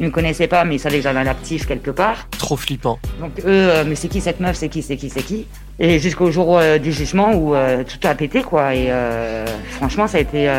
Ils 0.00 0.06
me 0.06 0.10
connaissaient 0.10 0.46
pas, 0.46 0.64
mais 0.64 0.76
ils 0.76 0.78
savaient 0.78 0.96
que 0.96 1.02
j'avais 1.02 1.18
un 1.18 1.26
actif 1.26 1.66
quelque 1.66 1.90
part. 1.90 2.26
Trop 2.38 2.56
flippant. 2.56 2.98
Donc 3.20 3.32
eux, 3.40 3.44
euh, 3.46 3.84
mais 3.86 3.94
c'est 3.94 4.08
qui 4.08 4.22
cette 4.22 4.40
meuf, 4.40 4.56
c'est 4.56 4.70
qui, 4.70 4.82
c'est 4.82 4.96
qui, 4.96 5.10
c'est 5.10 5.22
qui? 5.22 5.46
Et 5.78 5.98
jusqu'au 5.98 6.30
jour 6.30 6.56
euh, 6.58 6.78
du 6.78 6.90
jugement 6.90 7.34
où 7.34 7.54
euh, 7.54 7.84
tout 7.84 8.08
a 8.08 8.14
pété 8.14 8.42
quoi. 8.42 8.74
Et 8.74 8.90
franchement, 9.72 10.06
ça 10.06 10.16
a 10.16 10.20
été 10.22 10.50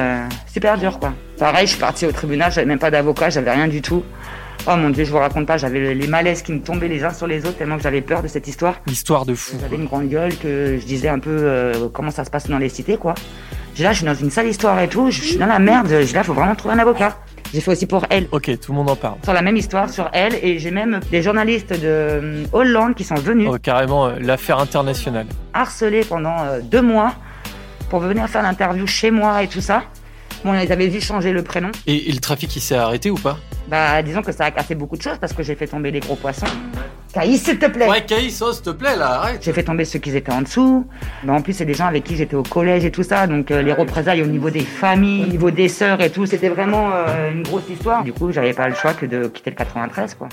super 0.46 0.78
dur 0.78 1.00
quoi. 1.00 1.14
Pareil, 1.40 1.66
je 1.66 1.72
suis 1.72 1.80
parti 1.80 2.06
au 2.06 2.12
tribunal, 2.12 2.52
j'avais 2.52 2.68
même 2.68 2.78
pas 2.78 2.92
d'avocat, 2.92 3.32
j'avais 3.32 3.52
rien 3.52 3.68
du 3.68 3.82
tout. 3.82 4.04
Oh 4.68 4.76
mon 4.76 4.92
dieu, 4.92 5.06
je 5.06 5.12
vous 5.12 5.18
raconte 5.18 5.48
pas, 5.48 5.58
j'avais 5.58 5.96
les 5.96 6.08
malaises 6.08 6.44
qui 6.44 6.52
me 6.52 6.60
tombaient 6.60 6.88
les 6.88 7.04
uns 7.04 7.10
sur 7.10 7.26
les 7.26 7.44
autres 7.48 7.58
tellement 7.58 7.78
que 7.78 7.84
j'avais 7.84 8.02
peur 8.02 8.22
de 8.22 8.28
cette 8.28 8.48
histoire. 8.48 8.76
Histoire 8.86 9.26
de 9.26 9.34
fou. 9.34 9.58
J'avais 9.60 9.78
une 9.78 9.86
grande 9.86 10.08
gueule 10.08 10.38
que 10.38 10.78
je 10.80 10.86
disais 10.86 11.10
un 11.10 11.18
peu 11.18 11.90
comment 11.94 12.12
ça 12.12 12.26
se 12.26 12.30
passe 12.30 12.48
dans 12.48 12.60
les 12.60 12.70
cités, 12.70 12.98
quoi. 12.98 13.16
Là, 13.80 13.92
je 13.94 13.98
suis 13.98 14.06
dans 14.06 14.14
une 14.14 14.30
sale 14.30 14.48
histoire 14.48 14.80
et 14.82 14.88
tout, 14.88 15.10
je 15.10 15.20
suis 15.20 15.38
dans 15.38 15.48
la 15.48 15.58
merde, 15.58 15.90
là, 15.90 16.24
faut 16.24 16.34
vraiment 16.34 16.54
trouver 16.54 16.76
un 16.76 16.80
avocat. 16.80 17.18
J'ai 17.54 17.60
fait 17.62 17.72
aussi 17.72 17.86
pour 17.86 18.06
elle, 18.10 18.28
Ok, 18.32 18.50
tout 18.60 18.72
le 18.72 18.78
monde 18.78 18.90
en 18.90 18.96
parle. 18.96 19.18
sur 19.24 19.34
la 19.34 19.42
même 19.42 19.58
histoire, 19.58 19.90
sur 19.90 20.10
elle, 20.14 20.36
et 20.42 20.58
j'ai 20.60 20.72
même 20.72 21.02
des 21.12 21.22
journalistes 21.22 21.74
de 21.74 21.80
euh, 21.84 22.44
Hollande 22.54 22.96
qui 22.96 23.04
sont 23.04 23.16
venus 23.16 23.50
Oh, 23.52 23.58
carrément, 23.62 24.08
euh, 24.08 24.16
l'affaire 24.22 24.60
internationale. 24.60 25.26
harceler 25.54 26.06
pendant 26.06 26.40
euh, 26.46 26.60
deux 26.62 26.82
mois 26.82 27.14
pour 27.90 28.00
venir 28.00 28.28
faire 28.30 28.42
l'interview 28.44 28.88
chez 28.88 29.12
moi 29.12 29.44
et 29.44 29.48
tout 29.48 29.60
ça. 29.60 29.84
Bon, 30.46 30.54
ils 30.58 30.72
avaient 30.72 30.88
dû 30.88 31.02
changer 31.02 31.34
le 31.34 31.44
prénom. 31.44 31.70
Et, 31.88 32.10
et 32.10 32.12
le 32.14 32.20
trafic, 32.20 32.56
il 32.56 32.62
s'est 32.62 32.76
arrêté 32.76 33.12
ou 33.12 33.16
pas? 33.16 33.38
Bah, 33.68 34.02
disons 34.02 34.22
que 34.22 34.32
ça 34.32 34.46
a 34.46 34.52
cassé 34.52 34.74
beaucoup 34.74 34.96
de 34.98 35.02
choses 35.02 35.18
parce 35.20 35.34
que 35.34 35.44
j'ai 35.44 35.56
fait 35.56 35.68
tomber 35.68 35.92
des 35.92 36.00
gros 36.00 36.16
poissons. 36.16 36.48
Caïs, 37.14 37.44
s'il 37.44 37.60
te 37.60 37.66
plaît 37.66 37.88
Caïs, 38.08 38.42
oh, 38.42 38.54
s'il 38.54 38.64
te 38.64 38.70
plaît, 38.70 38.96
là, 38.96 39.20
arrête 39.20 39.44
J'ai 39.44 39.52
fait 39.52 39.64
tomber 39.64 39.84
ceux 39.84 40.00
qui 40.00 40.16
étaient 40.16 40.32
en 40.32 40.44
dessous. 40.44 40.86
Bah, 41.24 41.34
en 41.34 41.42
plus, 41.42 41.54
c'est 41.54 41.66
des 41.66 41.74
gens 41.74 41.88
avec 41.88 42.06
qui 42.06 42.16
j'étais 42.16 42.36
au 42.36 42.44
collège 42.44 42.86
et 42.86 42.92
tout 42.92 43.04
ça. 43.04 43.28
Donc, 43.28 43.52
euh, 43.52 43.62
les 43.62 43.74
représailles 43.74 44.22
au 44.22 44.28
niveau 44.28 44.50
des 44.50 44.62
familles, 44.62 45.24
au 45.24 45.28
niveau 45.28 45.52
des 45.52 45.68
sœurs 45.68 46.02
et 46.02 46.10
tout, 46.10 46.26
c'était 46.26 46.50
vraiment 46.50 46.92
euh, 46.94 47.32
une 47.32 47.44
grosse 47.44 47.70
histoire. 47.70 48.04
Du 48.04 48.14
coup, 48.14 48.32
j'avais 48.32 48.54
pas 48.54 48.70
le 48.70 48.76
choix 48.76 48.94
que 48.94 49.06
de 49.06 49.28
quitter 49.28 49.50
le 49.50 49.58
93, 49.58 50.16
quoi. 50.16 50.30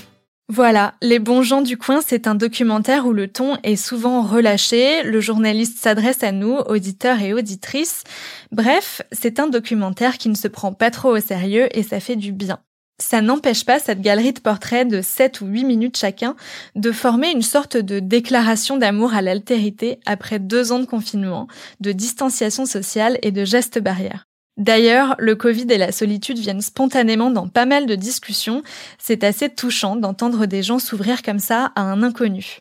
Voilà, 0.50 0.94
Les 1.02 1.18
bons 1.18 1.42
gens 1.42 1.60
du 1.60 1.76
coin, 1.76 2.00
c'est 2.00 2.26
un 2.26 2.34
documentaire 2.34 3.04
où 3.04 3.12
le 3.12 3.28
ton 3.28 3.58
est 3.64 3.76
souvent 3.76 4.22
relâché, 4.22 5.02
le 5.02 5.20
journaliste 5.20 5.78
s'adresse 5.78 6.22
à 6.22 6.32
nous, 6.32 6.56
auditeurs 6.68 7.20
et 7.20 7.34
auditrices. 7.34 8.02
Bref, 8.50 9.02
c'est 9.12 9.40
un 9.40 9.48
documentaire 9.48 10.16
qui 10.16 10.30
ne 10.30 10.34
se 10.34 10.48
prend 10.48 10.72
pas 10.72 10.90
trop 10.90 11.14
au 11.14 11.20
sérieux 11.20 11.68
et 11.76 11.82
ça 11.82 12.00
fait 12.00 12.16
du 12.16 12.32
bien. 12.32 12.60
Ça 13.00 13.22
n'empêche 13.22 13.64
pas 13.64 13.78
cette 13.78 14.00
galerie 14.00 14.32
de 14.32 14.40
portraits 14.40 14.88
de 14.88 15.02
7 15.02 15.40
ou 15.40 15.46
8 15.46 15.64
minutes 15.64 15.96
chacun 15.96 16.34
de 16.74 16.90
former 16.90 17.30
une 17.30 17.42
sorte 17.42 17.76
de 17.76 18.00
déclaration 18.00 18.76
d'amour 18.76 19.14
à 19.14 19.22
l'altérité 19.22 20.00
après 20.04 20.40
deux 20.40 20.72
ans 20.72 20.80
de 20.80 20.84
confinement, 20.84 21.46
de 21.80 21.92
distanciation 21.92 22.66
sociale 22.66 23.18
et 23.22 23.30
de 23.30 23.44
gestes 23.44 23.78
barrières. 23.78 24.24
D'ailleurs, 24.56 25.14
le 25.20 25.36
Covid 25.36 25.66
et 25.70 25.78
la 25.78 25.92
solitude 25.92 26.38
viennent 26.38 26.60
spontanément 26.60 27.30
dans 27.30 27.46
pas 27.46 27.66
mal 27.66 27.86
de 27.86 27.94
discussions. 27.94 28.64
C'est 28.98 29.22
assez 29.22 29.48
touchant 29.48 29.94
d'entendre 29.94 30.46
des 30.46 30.64
gens 30.64 30.80
s'ouvrir 30.80 31.22
comme 31.22 31.38
ça 31.38 31.70
à 31.76 31.82
un 31.82 32.02
inconnu. 32.02 32.58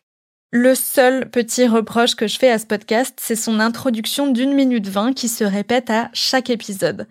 Le 0.52 0.76
seul 0.76 1.30
petit 1.30 1.68
reproche 1.68 2.16
que 2.16 2.26
je 2.26 2.40
fais 2.40 2.50
à 2.50 2.58
ce 2.58 2.66
podcast, 2.66 3.20
c'est 3.22 3.36
son 3.36 3.60
introduction 3.60 4.32
d'une 4.32 4.54
minute 4.54 4.88
vingt 4.88 5.12
qui 5.12 5.28
se 5.28 5.44
répète 5.44 5.90
à 5.90 6.10
chaque 6.14 6.50
épisode. 6.50 7.06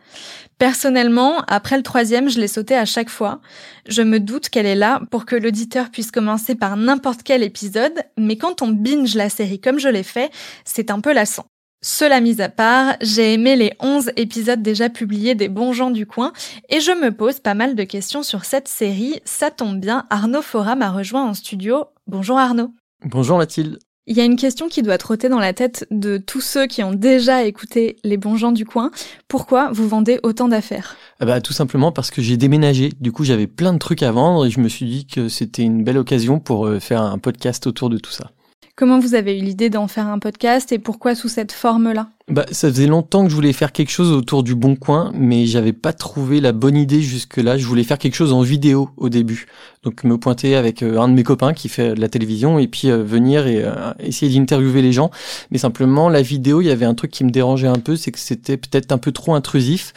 Personnellement, 0.57 1.43
après 1.47 1.76
le 1.76 1.83
troisième, 1.83 2.31
je 2.31 2.40
l'ai 2.40 2.49
sauté 2.49 2.75
à 2.75 2.87
chaque 2.87 3.11
fois. 3.11 3.43
Je 3.87 4.00
me 4.00 4.21
doute 4.21 4.49
qu'elle 4.49 4.64
est 4.64 4.75
là 4.75 5.02
pour 5.11 5.26
que 5.26 5.37
l'auditeur 5.37 5.90
puisse 5.90 6.11
commencer 6.11 6.55
par 6.55 6.78
n'importe 6.78 7.25
quel 7.25 7.43
épisode, 7.43 7.93
mais 8.16 8.38
quand 8.38 8.62
on 8.62 8.69
binge 8.69 9.14
la 9.14 9.28
série 9.28 9.61
comme 9.61 9.78
je 9.78 9.88
l'ai 9.88 10.02
fait, 10.02 10.31
c'est 10.64 10.90
un 10.90 11.00
peu 11.00 11.12
lassant. 11.12 11.45
Cela 11.85 12.23
mis 12.23 12.40
à 12.40 12.49
part, 12.49 12.97
j'ai 13.02 13.35
aimé 13.35 13.55
les 13.55 13.75
11 13.81 14.12
épisodes 14.16 14.62
déjà 14.62 14.88
publiés 14.88 15.35
des 15.35 15.50
bons 15.50 15.75
gens 15.75 15.90
du 15.90 16.07
coin 16.07 16.33
et 16.71 16.81
je 16.81 16.93
me 16.93 17.11
pose 17.11 17.40
pas 17.40 17.52
mal 17.52 17.75
de 17.75 17.85
questions 17.85 18.23
sur 18.23 18.47
cette 18.47 18.66
série. 18.66 19.21
Ça 19.26 19.50
tombe 19.50 19.78
bien, 19.78 20.07
Arnaud 20.09 20.40
Fora 20.40 20.75
m'a 20.75 20.90
rejoint 20.90 21.25
en 21.28 21.35
studio. 21.35 21.85
Bonjour 22.07 22.38
Arnaud. 22.38 22.73
Bonjour 23.05 23.38
Mathilde. 23.38 23.79
Il 24.09 24.17
y 24.17 24.21
a 24.21 24.25
une 24.25 24.37
question 24.37 24.69
qui 24.69 24.83
doit 24.83 24.99
trotter 24.99 25.29
dans 25.29 25.41
la 25.41 25.53
tête 25.53 25.87
de 25.91 26.17
tous 26.17 26.41
ceux 26.41 26.67
qui 26.67 26.85
ont 26.85 26.93
déjà 26.93 27.45
écouté 27.45 27.97
les 28.05 28.17
bons 28.17 28.37
gens 28.37 28.53
du 28.53 28.65
coin. 28.65 28.93
Pourquoi 29.26 29.71
vous 29.73 29.88
vendez 29.88 30.21
autant 30.23 30.47
d'affaires? 30.47 30.97
Ah 31.19 31.26
bah, 31.26 31.41
tout 31.41 31.53
simplement 31.53 31.91
parce 31.91 32.12
que 32.12 32.23
j'ai 32.23 32.37
déménagé. 32.37 32.93
Du 33.00 33.11
coup, 33.11 33.25
j'avais 33.25 33.49
plein 33.49 33.73
de 33.73 33.79
trucs 33.79 34.05
à 34.05 34.12
vendre 34.12 34.47
et 34.47 34.50
je 34.50 34.61
me 34.61 34.69
suis 34.69 34.87
dit 34.87 35.07
que 35.07 35.29
c'était 35.29 35.62
une 35.62 35.83
belle 35.83 35.99
occasion 35.99 36.38
pour 36.38 36.67
euh, 36.67 36.79
faire 36.79 37.03
un 37.03 37.19
podcast 37.19 37.67
autour 37.67 37.91
de 37.91 37.99
tout 37.99 38.12
ça. 38.12 38.31
Comment 38.76 39.00
vous 39.00 39.15
avez 39.15 39.38
eu 39.38 39.43
l'idée 39.43 39.71
d'en 39.71 39.88
faire 39.88 40.07
un 40.07 40.21
podcast 40.21 40.71
et 40.71 40.79
pourquoi 40.79 41.15
sous 41.17 41.29
cette 41.29 41.53
forme-là? 41.53 42.09
Bah, 42.28 42.45
ça 42.50 42.68
faisait 42.68 42.88
longtemps 42.88 43.23
que 43.23 43.30
je 43.30 43.37
voulais 43.37 43.52
faire 43.52 43.71
quelque 43.71 43.90
chose 43.90 44.11
autour 44.11 44.42
du 44.42 44.56
Bon 44.56 44.75
Coin, 44.75 45.12
mais 45.14 45.47
j'avais 45.47 45.73
pas 45.73 45.92
trouvé 45.92 46.40
la 46.40 46.50
bonne 46.50 46.76
idée 46.76 47.00
jusque-là. 47.00 47.56
Je 47.56 47.64
voulais 47.66 47.85
faire 47.85 47.99
quelque 47.99 48.16
chose 48.16 48.33
en 48.33 48.42
vidéo 48.42 48.90
au 48.97 49.09
début. 49.09 49.47
Donc 49.85 50.02
me 50.02 50.18
pointer 50.18 50.56
avec 50.56 50.83
euh, 50.83 50.99
un 50.99 51.06
de 51.06 51.14
mes 51.14 51.23
copains 51.23 51.54
qui 51.54 51.68
fait 51.68 51.95
de 51.95 52.00
la 52.00 52.09
télévision 52.09 52.59
et 52.59 52.66
puis 52.66 52.90
euh, 52.90 53.04
venir 53.04 53.47
et 53.47 53.62
euh, 53.62 53.92
essayer 54.00 54.37
d'interviewer 54.37 54.83
les 54.83 54.92
gens. 54.92 55.12
Mais 55.52 55.59
simplement, 55.59 56.09
la 56.09 56.23
vidéo, 56.23 56.61
il 56.61 56.66
y 56.66 56.71
avait 56.73 56.85
un 56.85 56.95
truc 56.95 57.12
qui 57.12 57.23
me 57.23 57.30
dérangeait 57.30 57.68
un 57.68 57.78
peu, 57.78 57.95
c'est 57.95 58.11
que 58.11 58.18
c'était 58.18 58.56
peut-être 58.56 58.90
un 58.90 58.99
peu 58.99 59.12
trop 59.12 59.37
intrusif. 59.37 59.92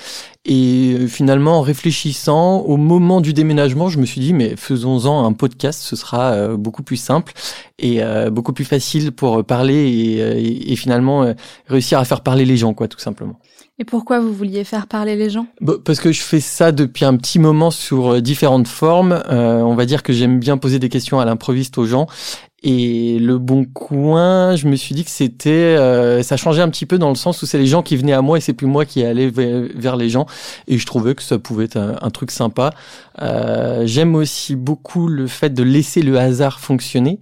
Et 0.45 0.95
finalement, 1.07 1.57
en 1.57 1.61
réfléchissant, 1.61 2.59
au 2.59 2.77
moment 2.77 3.21
du 3.21 3.33
déménagement, 3.33 3.89
je 3.89 3.99
me 3.99 4.05
suis 4.05 4.21
dit, 4.21 4.33
mais 4.33 4.55
faisons-en 4.55 5.25
un 5.25 5.33
podcast, 5.33 5.81
ce 5.81 5.95
sera 5.95 6.55
beaucoup 6.55 6.81
plus 6.81 6.95
simple 6.95 7.33
et 7.77 8.01
beaucoup 8.31 8.53
plus 8.53 8.63
facile 8.63 9.11
pour 9.11 9.43
parler 9.43 9.75
et, 9.75 10.71
et 10.71 10.75
finalement 10.77 11.33
réussir 11.67 11.99
à 11.99 12.05
faire 12.05 12.18
parler 12.19 12.45
les 12.45 12.57
gens, 12.57 12.73
quoi, 12.73 12.87
tout 12.87 12.99
simplement. 12.99 13.39
Et 13.79 13.85
pourquoi 13.85 14.19
vous 14.19 14.33
vouliez 14.33 14.63
faire 14.65 14.87
parler 14.87 15.15
les 15.15 15.29
gens? 15.29 15.47
Bah, 15.61 15.75
Parce 15.83 15.99
que 15.99 16.11
je 16.11 16.21
fais 16.21 16.41
ça 16.41 16.71
depuis 16.71 17.05
un 17.05 17.15
petit 17.15 17.39
moment 17.39 17.71
sur 17.71 18.13
euh, 18.15 18.21
différentes 18.21 18.67
formes. 18.67 19.23
Euh, 19.29 19.61
on 19.61 19.75
va 19.75 19.85
dire 19.85 20.03
que 20.03 20.11
j'aime 20.11 20.39
bien 20.39 20.57
poser 20.57 20.79
des 20.79 20.89
questions 20.89 21.19
à 21.19 21.25
l'improviste 21.25 21.77
aux 21.77 21.85
gens 21.85 22.07
et 22.61 23.19
le 23.19 23.37
bon 23.37 23.63
coin, 23.65 24.55
je 24.55 24.67
me 24.67 24.75
suis 24.75 24.93
dit 24.93 25.05
que 25.05 25.09
c'était, 25.09 25.49
euh, 25.49 26.21
ça 26.23 26.35
changeait 26.35 26.61
un 26.61 26.69
petit 26.69 26.85
peu 26.85 26.97
dans 26.97 27.09
le 27.09 27.15
sens 27.15 27.41
où 27.41 27.45
c'est 27.45 27.57
les 27.57 27.67
gens 27.67 27.83
qui 27.83 27.95
venaient 27.95 28.13
à 28.13 28.21
moi 28.21 28.37
et 28.37 28.41
c'est 28.41 28.53
plus 28.53 28.67
moi 28.67 28.85
qui 28.85 29.03
allais 29.03 29.29
vers 29.29 29.95
les 29.95 30.09
gens. 30.09 30.25
Et 30.67 30.77
je 30.77 30.85
trouvais 30.85 31.15
que 31.15 31.23
ça 31.23 31.39
pouvait 31.39 31.65
être 31.65 31.77
un, 31.77 32.09
truc 32.09 32.31
sympa. 32.31 32.71
Euh, 33.21 33.83
J'aime 33.85 34.15
aussi 34.15 34.55
beaucoup 34.55 35.07
le 35.07 35.27
fait 35.27 35.53
de 35.53 35.63
laisser 35.63 36.01
le 36.01 36.17
hasard 36.19 36.59
fonctionner. 36.59 37.19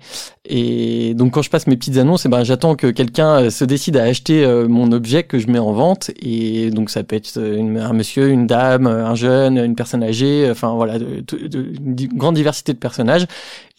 Et 0.50 1.13
donc 1.13 1.34
quand 1.34 1.41
je 1.41 1.50
passe 1.50 1.67
mes 1.67 1.75
petites 1.75 1.98
annonces, 1.98 2.25
eh 2.25 2.29
ben 2.29 2.44
j'attends 2.44 2.75
que 2.75 2.88
quelqu'un 2.88 3.44
euh, 3.44 3.50
se 3.50 3.65
décide 3.65 3.98
à 3.98 4.03
acheter 4.03 4.46
euh, 4.46 4.67
mon 4.67 4.91
objet 4.94 5.24
que 5.24 5.39
je 5.39 5.48
mets 5.48 5.60
en 5.60 5.74
vente. 5.74 6.10
Et 6.22 6.72
donc 6.72 6.89
ça 6.89 7.03
peut 7.03 7.15
être 7.15 7.38
un 7.38 7.94
monsieur, 7.94 8.29
une 8.29 8.48
dame, 8.48 8.88
un 8.88 9.15
jeune, 9.15 9.58
une 9.58 9.75
personne 9.75 10.03
âgée. 10.03 10.48
Enfin 10.50 10.74
voilà, 10.74 10.96
une 10.98 11.96
grande 12.15 12.36
diversité 12.36 12.74
de 12.74 12.79
personnages. 12.79 13.27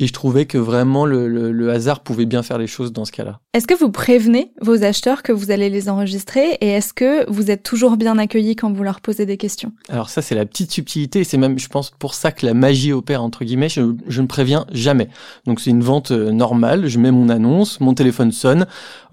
Et 0.01 0.07
je 0.07 0.13
trouvais 0.13 0.47
que 0.47 0.59
vraiment 0.59 1.07
le, 1.07 1.27
le, 1.27 1.51
le, 1.51 1.71
hasard 1.71 2.01
pouvait 2.01 2.25
bien 2.25 2.45
faire 2.45 2.57
les 2.57 2.69
choses 2.69 2.93
dans 2.93 3.05
ce 3.05 3.11
cas-là. 3.11 3.41
Est-ce 3.53 3.67
que 3.67 3.75
vous 3.75 3.91
prévenez 3.91 4.53
vos 4.61 4.85
acheteurs 4.85 5.25
que 5.25 5.33
vous 5.33 5.51
allez 5.51 5.71
les 5.71 5.89
enregistrer 5.89 6.57
et 6.61 6.69
est-ce 6.69 6.93
que 6.93 7.29
vous 7.29 7.51
êtes 7.51 7.65
toujours 7.65 7.97
bien 7.97 8.17
accueillis 8.17 8.55
quand 8.55 8.73
vous 8.73 8.85
leur 8.85 9.01
posez 9.01 9.27
des 9.27 9.37
questions? 9.37 9.73
Alors 9.89 10.09
ça, 10.09 10.23
c'est 10.23 10.37
la 10.37 10.47
petite 10.47 10.71
subtilité. 10.71 11.25
C'est 11.25 11.37
même, 11.37 11.59
je 11.59 11.69
pense, 11.69 11.91
pour 11.99 12.15
ça 12.15 12.31
que 12.31 12.47
la 12.47 12.55
magie 12.55 12.93
opère 12.93 13.25
entre 13.25 13.45
guillemets. 13.45 13.69
Je, 13.69 13.93
je 14.07 14.23
ne 14.23 14.29
préviens 14.29 14.67
jamais. 14.71 15.09
Donc 15.47 15.59
c'est 15.59 15.71
une 15.71 15.83
vente 15.83 16.13
euh, 16.13 16.31
normale. 16.31 16.87
Je 16.87 16.99
mets 17.01 17.11
mon 17.11 17.29
annonce, 17.29 17.81
mon 17.81 17.95
téléphone 17.95 18.31
sonne. 18.31 18.67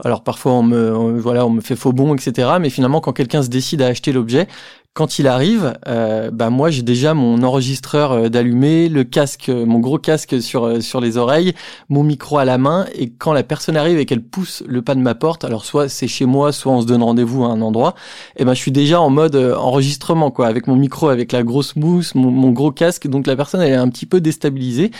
Alors 0.04 0.24
parfois 0.24 0.52
on 0.52 0.64
me, 0.64 1.20
voilà, 1.20 1.48
on 1.48 1.50
me 1.50 1.62
fait 1.62 1.76
faux 1.76 1.94
bon, 1.94 2.14
etc. 2.14 2.50
Mais 2.62 2.70
finalement, 2.70 3.02
quand 3.02 3.14
quelqu'un 3.14 3.42
se 3.42 3.50
décide 3.50 3.82
à 3.82 3.88
acheter 3.88 4.12
l'objet, 4.12 4.48
quand 4.96 5.20
il 5.20 5.28
arrive, 5.28 5.74
euh, 5.88 6.32
bah 6.32 6.50
moi 6.50 6.70
j'ai 6.70 6.82
déjà 6.82 7.14
mon 7.14 7.44
enregistreur 7.44 8.14
euh, 8.14 8.30
d'allumé, 8.30 8.88
le 8.88 9.04
casque, 9.04 9.50
euh, 9.50 9.66
mon 9.66 9.80
gros 9.80 10.00
casque 10.00 10.42
sur 10.42 10.64
euh, 10.64 10.80
sur 10.80 11.02
les 11.02 11.18
oreilles, 11.18 11.54
mon 11.90 12.02
micro 12.02 12.38
à 12.38 12.46
la 12.46 12.58
main, 12.58 12.86
et 12.96 13.10
quand 13.10 13.34
la 13.34 13.44
personne 13.44 13.76
arrive 13.76 14.00
et 14.00 14.06
qu'elle 14.06 14.24
pousse 14.24 14.64
le 14.66 14.82
pas 14.82 14.96
de 14.96 15.02
ma 15.02 15.14
porte, 15.14 15.44
alors 15.44 15.66
soit 15.66 15.90
c'est 15.90 16.08
chez 16.08 16.26
moi, 16.26 16.54
soit 16.54 16.72
on 16.72 16.82
se 16.82 16.88
donne 16.88 17.04
rendez-vous 17.04 17.44
à 17.44 17.50
un 17.50 17.60
endroit, 17.60 17.94
et 18.38 18.44
eh 18.44 18.46
ben 18.46 18.54
je 18.54 18.60
suis 18.60 18.72
déjà 18.72 19.02
en 19.02 19.10
mode 19.10 19.36
enregistrement 19.36 20.32
quoi, 20.32 20.48
avec 20.48 20.66
mon 20.66 20.78
micro, 20.78 21.10
avec 21.10 21.34
la 21.34 21.44
grosse 21.44 21.76
mousse, 21.76 22.16
mon, 22.16 22.52
gros 22.52 22.72
casque, 22.72 23.10
donc 23.10 23.28
la 23.28 23.36
personne 23.36 23.60
elle 23.62 23.74
est 23.74 23.76
un 23.76 23.90
petit 23.90 24.06
peu 24.06 24.22
déstabilisée, 24.22 24.92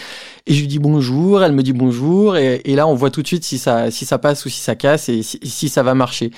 et 0.46 0.54
je 0.54 0.60
lui 0.60 0.68
dis 0.68 0.80
bonjour, 0.80 1.42
elle 1.42 1.54
me 1.54 1.64
dit 1.64 1.72
bonjour, 1.72 2.36
et, 2.36 2.62
et 2.66 2.76
là 2.76 2.86
on 2.86 2.96
voit 2.96 3.12
tout 3.12 3.22
de 3.22 3.28
suite 3.28 3.46
si 3.46 3.58
ça 3.58 3.92
si 3.92 4.04
ça 4.04 4.18
passe 4.18 4.44
ou 4.46 4.50
si 4.50 4.60
ça 4.60 4.76
casse 4.76 5.08
et 5.08 5.24
si, 5.24 5.40
si 5.42 5.70
ça 5.70 5.84
va 5.84 5.94
marcher. 5.94 6.32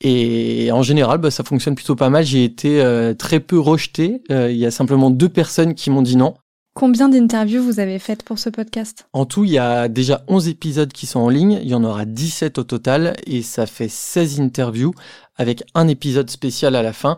Et 0.00 0.70
en 0.72 0.82
général, 0.82 1.18
bah, 1.18 1.30
ça 1.30 1.44
fonctionne 1.44 1.74
plutôt 1.74 1.96
pas 1.96 2.10
mal. 2.10 2.24
J'ai 2.24 2.44
été 2.44 2.82
euh, 2.82 3.14
très 3.14 3.40
peu 3.40 3.58
rejeté. 3.58 4.22
Euh, 4.30 4.50
il 4.50 4.56
y 4.56 4.66
a 4.66 4.70
simplement 4.70 5.10
deux 5.10 5.28
personnes 5.28 5.74
qui 5.74 5.90
m'ont 5.90 6.02
dit 6.02 6.16
non. 6.16 6.34
Combien 6.74 7.08
d'interviews 7.08 7.62
vous 7.62 7.78
avez 7.78 8.00
faites 8.00 8.24
pour 8.24 8.40
ce 8.40 8.50
podcast? 8.50 9.06
En 9.12 9.26
tout, 9.26 9.44
il 9.44 9.52
y 9.52 9.58
a 9.58 9.86
déjà 9.86 10.24
11 10.26 10.48
épisodes 10.48 10.92
qui 10.92 11.06
sont 11.06 11.20
en 11.20 11.28
ligne. 11.28 11.60
Il 11.62 11.68
y 11.68 11.74
en 11.74 11.84
aura 11.84 12.04
17 12.04 12.58
au 12.58 12.64
total. 12.64 13.14
Et 13.26 13.42
ça 13.42 13.66
fait 13.66 13.88
16 13.88 14.40
interviews 14.40 14.92
avec 15.36 15.62
un 15.74 15.86
épisode 15.86 16.30
spécial 16.30 16.74
à 16.74 16.82
la 16.82 16.92
fin 16.92 17.16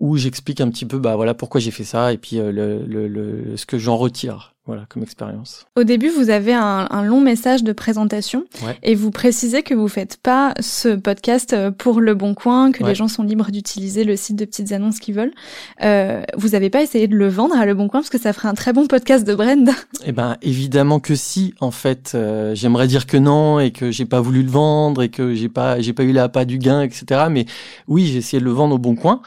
où 0.00 0.16
j'explique 0.16 0.60
un 0.60 0.70
petit 0.70 0.86
peu 0.86 0.98
bah 0.98 1.16
voilà 1.16 1.34
pourquoi 1.34 1.60
j'ai 1.60 1.70
fait 1.70 1.84
ça 1.84 2.12
et 2.12 2.18
puis 2.18 2.38
euh, 2.38 2.50
le, 2.50 2.84
le, 2.84 3.06
le, 3.06 3.56
ce 3.56 3.64
que 3.64 3.78
j'en 3.78 3.96
retire 3.96 4.53
voilà 4.66 4.86
comme 4.88 5.02
expérience. 5.02 5.66
Au 5.76 5.84
début, 5.84 6.08
vous 6.08 6.30
avez 6.30 6.54
un, 6.54 6.86
un 6.90 7.02
long 7.02 7.20
message 7.20 7.64
de 7.64 7.72
présentation 7.72 8.44
et 8.82 8.94
vous 8.94 9.10
précisez 9.10 9.62
que 9.62 9.74
vous 9.74 9.88
faites 9.88 10.16
pas 10.16 10.54
ce 10.58 10.96
podcast 10.96 11.52
euh, 11.52 11.70
pour 11.70 12.00
le 12.00 12.14
bon 12.14 12.34
coin, 12.34 12.72
que 12.72 12.82
les 12.82 12.94
gens 12.94 13.08
sont 13.08 13.22
libres 13.22 13.50
d'utiliser 13.50 14.04
le 14.04 14.16
site 14.16 14.36
de 14.36 14.46
petites 14.46 14.72
annonces 14.72 15.00
qu'ils 15.00 15.14
veulent. 15.14 15.34
Euh, 15.82 16.22
vous 16.36 16.50
n'avez 16.50 16.70
pas 16.70 16.82
essayé 16.82 17.08
de 17.08 17.14
le 17.14 17.28
vendre 17.28 17.54
à 17.58 17.66
le 17.66 17.74
bon 17.74 17.88
coin 17.88 18.00
parce 18.00 18.08
que 18.08 18.18
ça 18.18 18.32
ferait 18.32 18.48
un 18.48 18.54
très 18.54 18.72
bon 18.72 18.86
podcast 18.86 19.26
de 19.26 19.34
brand. 19.34 19.68
Eh 20.06 20.12
ben 20.12 20.38
évidemment 20.40 20.98
que 20.98 21.14
si. 21.14 21.52
En 21.60 21.70
fait, 21.70 22.12
euh, 22.14 22.54
j'aimerais 22.54 22.86
dire 22.86 23.06
que 23.06 23.18
non 23.18 23.60
et 23.60 23.70
que 23.70 23.90
j'ai 23.90 24.06
pas 24.06 24.22
voulu 24.22 24.42
le 24.42 24.50
vendre 24.50 25.02
et 25.02 25.10
que 25.10 25.34
j'ai 25.34 25.50
pas 25.50 25.78
j'ai 25.80 25.92
pas 25.92 26.04
eu 26.04 26.12
la 26.12 26.30
pas 26.30 26.46
du 26.46 26.56
gain, 26.56 26.80
etc. 26.80 27.26
Mais 27.30 27.44
oui, 27.86 28.06
j'ai 28.06 28.18
essayé 28.18 28.40
de 28.40 28.44
le 28.44 28.52
vendre 28.52 28.76
au 28.76 28.78
bon 28.78 28.96
coin. 28.96 29.20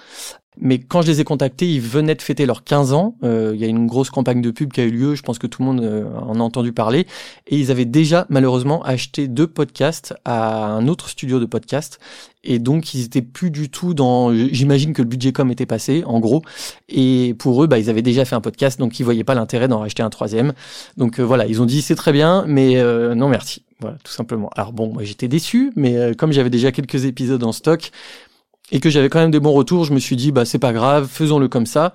Mais 0.60 0.80
quand 0.80 1.02
je 1.02 1.08
les 1.08 1.22
ai 1.22 1.24
contactés, 1.24 1.68
ils 1.68 1.82
venaient 1.82 2.16
de 2.16 2.22
fêter 2.22 2.46
leurs 2.46 2.64
15 2.64 2.94
ans. 2.94 3.16
Euh, 3.24 3.52
il 3.54 3.62
y 3.62 3.64
a 3.64 3.68
une 3.68 3.86
grosse 3.86 4.10
campagne 4.10 4.42
de 4.42 4.52
pub 4.52 4.74
qui 4.74 4.82
a 4.82 4.86
eu 4.86 4.92
lieu. 4.92 5.16
Je 5.16 5.22
pense 5.22 5.38
que 5.38 5.48
tout 5.48 5.62
le 5.62 5.68
monde 5.68 5.82
euh, 5.82 6.06
en 6.20 6.36
a 6.40 6.44
entendu 6.44 6.74
parler. 6.74 7.06
Et 7.48 7.58
ils 7.58 7.72
avaient 7.72 7.86
déjà 7.86 8.26
malheureusement 8.30 8.84
acheté 8.84 9.28
deux 9.28 9.48
podcasts 9.48 10.16
à 10.26 10.66
un 10.66 10.88
autre 10.88 11.10
studio 11.10 11.40
de 11.40 11.46
podcast. 11.46 12.00
Et 12.44 12.60
donc 12.60 12.94
ils 12.94 13.06
étaient 13.06 13.22
plus 13.22 13.52
du 13.52 13.70
tout 13.70 13.94
dans. 13.94 14.34
J'imagine 14.34 14.94
que 14.94 15.02
le 15.02 15.08
budget 15.08 15.32
com 15.32 15.52
était 15.52 15.66
passé, 15.66 16.04
en 16.06 16.20
gros. 16.20 16.42
Et 16.90 17.36
pour 17.38 17.64
eux, 17.64 17.68
bah, 17.68 17.78
ils 17.78 17.90
avaient 17.90 18.02
déjà 18.02 18.26
fait 18.26 18.36
un 18.36 18.42
podcast, 18.42 18.80
donc 18.80 19.00
ils 19.00 19.04
voyaient 19.04 19.26
pas 19.26 19.36
l'intérêt 19.36 19.68
d'en 19.68 19.80
racheter 19.80 20.02
un 20.02 20.10
troisième. 20.10 20.54
Donc 20.96 21.20
euh, 21.20 21.24
voilà, 21.24 21.46
ils 21.46 21.62
ont 21.62 21.66
dit 21.66 21.82
c'est 21.82 21.96
très 21.96 22.14
bien, 22.14 22.46
mais 22.48 22.82
non 23.16 23.28
merci. 23.28 23.64
Voilà, 23.80 23.98
tout 24.04 24.12
simplement. 24.12 24.50
Alors 24.56 24.74
bon, 24.74 24.96
j'étais 25.02 25.28
déçu, 25.28 25.72
mais 25.76 26.16
comme 26.18 26.32
j'avais 26.32 26.50
déjà 26.50 26.72
quelques 26.72 27.06
épisodes 27.06 27.44
en 27.44 27.52
stock, 27.52 27.92
et 28.72 28.80
que 28.80 28.90
j'avais 28.90 29.10
quand 29.10 29.20
même 29.20 29.32
des 29.32 29.40
bons 29.40 29.54
retours, 29.54 29.86
je 29.86 29.94
me 29.94 30.00
suis 30.00 30.16
dit 30.16 30.32
bah 30.32 30.46
c'est 30.46 30.60
pas 30.60 30.74
grave, 30.74 31.08
faisons-le 31.08 31.48
comme 31.48 31.66
ça. 31.66 31.94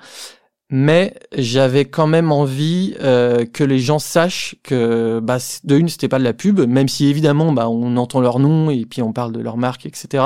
Mais 0.74 1.14
j'avais 1.36 1.84
quand 1.84 2.06
même 2.06 2.32
envie 2.32 2.94
euh, 3.02 3.44
que 3.44 3.62
les 3.62 3.78
gens 3.78 3.98
sachent 3.98 4.54
que 4.62 5.20
bah, 5.22 5.36
de 5.64 5.76
une 5.76 5.90
c'était 5.90 6.08
pas 6.08 6.18
de 6.18 6.24
la 6.24 6.32
pub, 6.32 6.60
même 6.60 6.88
si 6.88 7.08
évidemment 7.08 7.52
bah, 7.52 7.68
on 7.68 7.98
entend 7.98 8.22
leur 8.22 8.38
nom 8.38 8.70
et 8.70 8.86
puis 8.86 9.02
on 9.02 9.12
parle 9.12 9.32
de 9.32 9.40
leur 9.40 9.58
marque, 9.58 9.84
etc. 9.84 10.24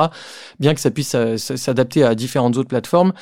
Bien 0.60 0.74
que 0.74 0.80
ça 0.80 0.92
puisse 0.92 1.16
euh, 1.16 1.36
s'adapter 1.36 2.04
à 2.04 2.14
différentes 2.14 2.56
autres 2.58 2.68
plateformes, 2.68 3.12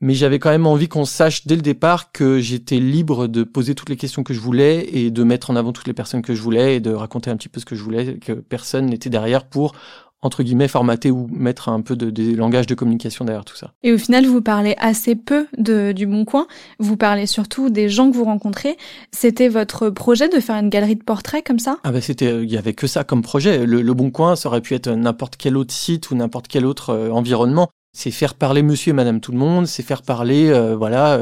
mais 0.00 0.14
j'avais 0.14 0.38
quand 0.38 0.48
même 0.48 0.66
envie 0.66 0.88
qu'on 0.88 1.04
sache 1.04 1.46
dès 1.46 1.56
le 1.56 1.60
départ 1.60 2.12
que 2.12 2.40
j'étais 2.40 2.78
libre 2.78 3.26
de 3.26 3.42
poser 3.42 3.74
toutes 3.74 3.90
les 3.90 3.96
questions 3.96 4.22
que 4.22 4.32
je 4.32 4.40
voulais 4.40 4.88
et 4.90 5.10
de 5.10 5.22
mettre 5.22 5.50
en 5.50 5.56
avant 5.56 5.72
toutes 5.72 5.86
les 5.86 5.92
personnes 5.92 6.22
que 6.22 6.34
je 6.34 6.40
voulais 6.40 6.76
et 6.76 6.80
de 6.80 6.92
raconter 6.92 7.30
un 7.30 7.36
petit 7.36 7.50
peu 7.50 7.60
ce 7.60 7.66
que 7.66 7.76
je 7.76 7.82
voulais, 7.82 8.16
que 8.16 8.32
personne 8.32 8.86
n'était 8.86 9.10
derrière 9.10 9.44
pour 9.44 9.74
entre 10.22 10.42
guillemets 10.42 10.68
formater 10.68 11.10
ou 11.10 11.28
mettre 11.30 11.68
un 11.68 11.80
peu 11.80 11.96
de, 11.96 12.10
des 12.10 12.34
langages 12.34 12.66
de 12.66 12.74
communication 12.74 13.24
derrière 13.24 13.44
tout 13.44 13.56
ça. 13.56 13.72
Et 13.82 13.92
au 13.92 13.98
final, 13.98 14.26
vous 14.26 14.42
parlez 14.42 14.74
assez 14.78 15.14
peu 15.16 15.46
de, 15.56 15.92
du 15.92 16.06
Bon 16.06 16.24
Coin. 16.24 16.46
Vous 16.78 16.96
parlez 16.96 17.26
surtout 17.26 17.70
des 17.70 17.88
gens 17.88 18.10
que 18.10 18.16
vous 18.16 18.24
rencontrez. 18.24 18.76
C'était 19.12 19.48
votre 19.48 19.88
projet 19.90 20.28
de 20.28 20.40
faire 20.40 20.56
une 20.56 20.68
galerie 20.68 20.96
de 20.96 21.02
portraits 21.02 21.46
comme 21.46 21.58
ça? 21.58 21.78
Ah 21.84 21.92
ben 21.92 22.00
c'était, 22.00 22.26
euh, 22.26 22.44
il 22.44 22.50
y 22.50 22.58
avait 22.58 22.74
que 22.74 22.86
ça 22.86 23.04
comme 23.04 23.22
projet. 23.22 23.64
Le, 23.66 23.94
Bon 23.94 24.10
Coin, 24.10 24.36
ça 24.36 24.48
aurait 24.48 24.60
pu 24.60 24.74
être 24.74 24.90
n'importe 24.90 25.36
quel 25.36 25.56
autre 25.56 25.74
site 25.74 26.10
ou 26.10 26.14
n'importe 26.14 26.48
quel 26.48 26.66
autre 26.66 26.90
euh, 26.90 27.10
environnement. 27.10 27.68
C'est 27.92 28.12
faire 28.12 28.34
parler 28.34 28.62
monsieur 28.62 28.90
et 28.90 28.92
madame 28.92 29.20
tout 29.20 29.32
le 29.32 29.38
monde, 29.38 29.66
c'est 29.66 29.82
faire 29.82 30.02
parler, 30.02 30.48
euh, 30.48 30.76
voilà, 30.76 31.18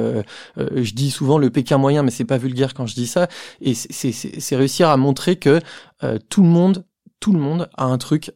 je 0.58 0.92
dis 0.92 1.10
souvent 1.10 1.38
le 1.38 1.48
Pékin 1.48 1.78
moyen, 1.78 2.02
mais 2.02 2.10
c'est 2.10 2.26
pas 2.26 2.36
vulgaire 2.36 2.74
quand 2.74 2.86
je 2.86 2.94
dis 2.94 3.06
ça, 3.06 3.26
et 3.62 3.72
c'est 3.72 4.56
réussir 4.56 4.90
à 4.90 4.98
montrer 4.98 5.36
que 5.36 5.60
tout 6.28 6.42
le 6.42 6.48
monde, 6.48 6.84
tout 7.20 7.32
le 7.32 7.38
monde 7.38 7.70
a 7.78 7.86
un 7.86 7.96
truc 7.96 8.32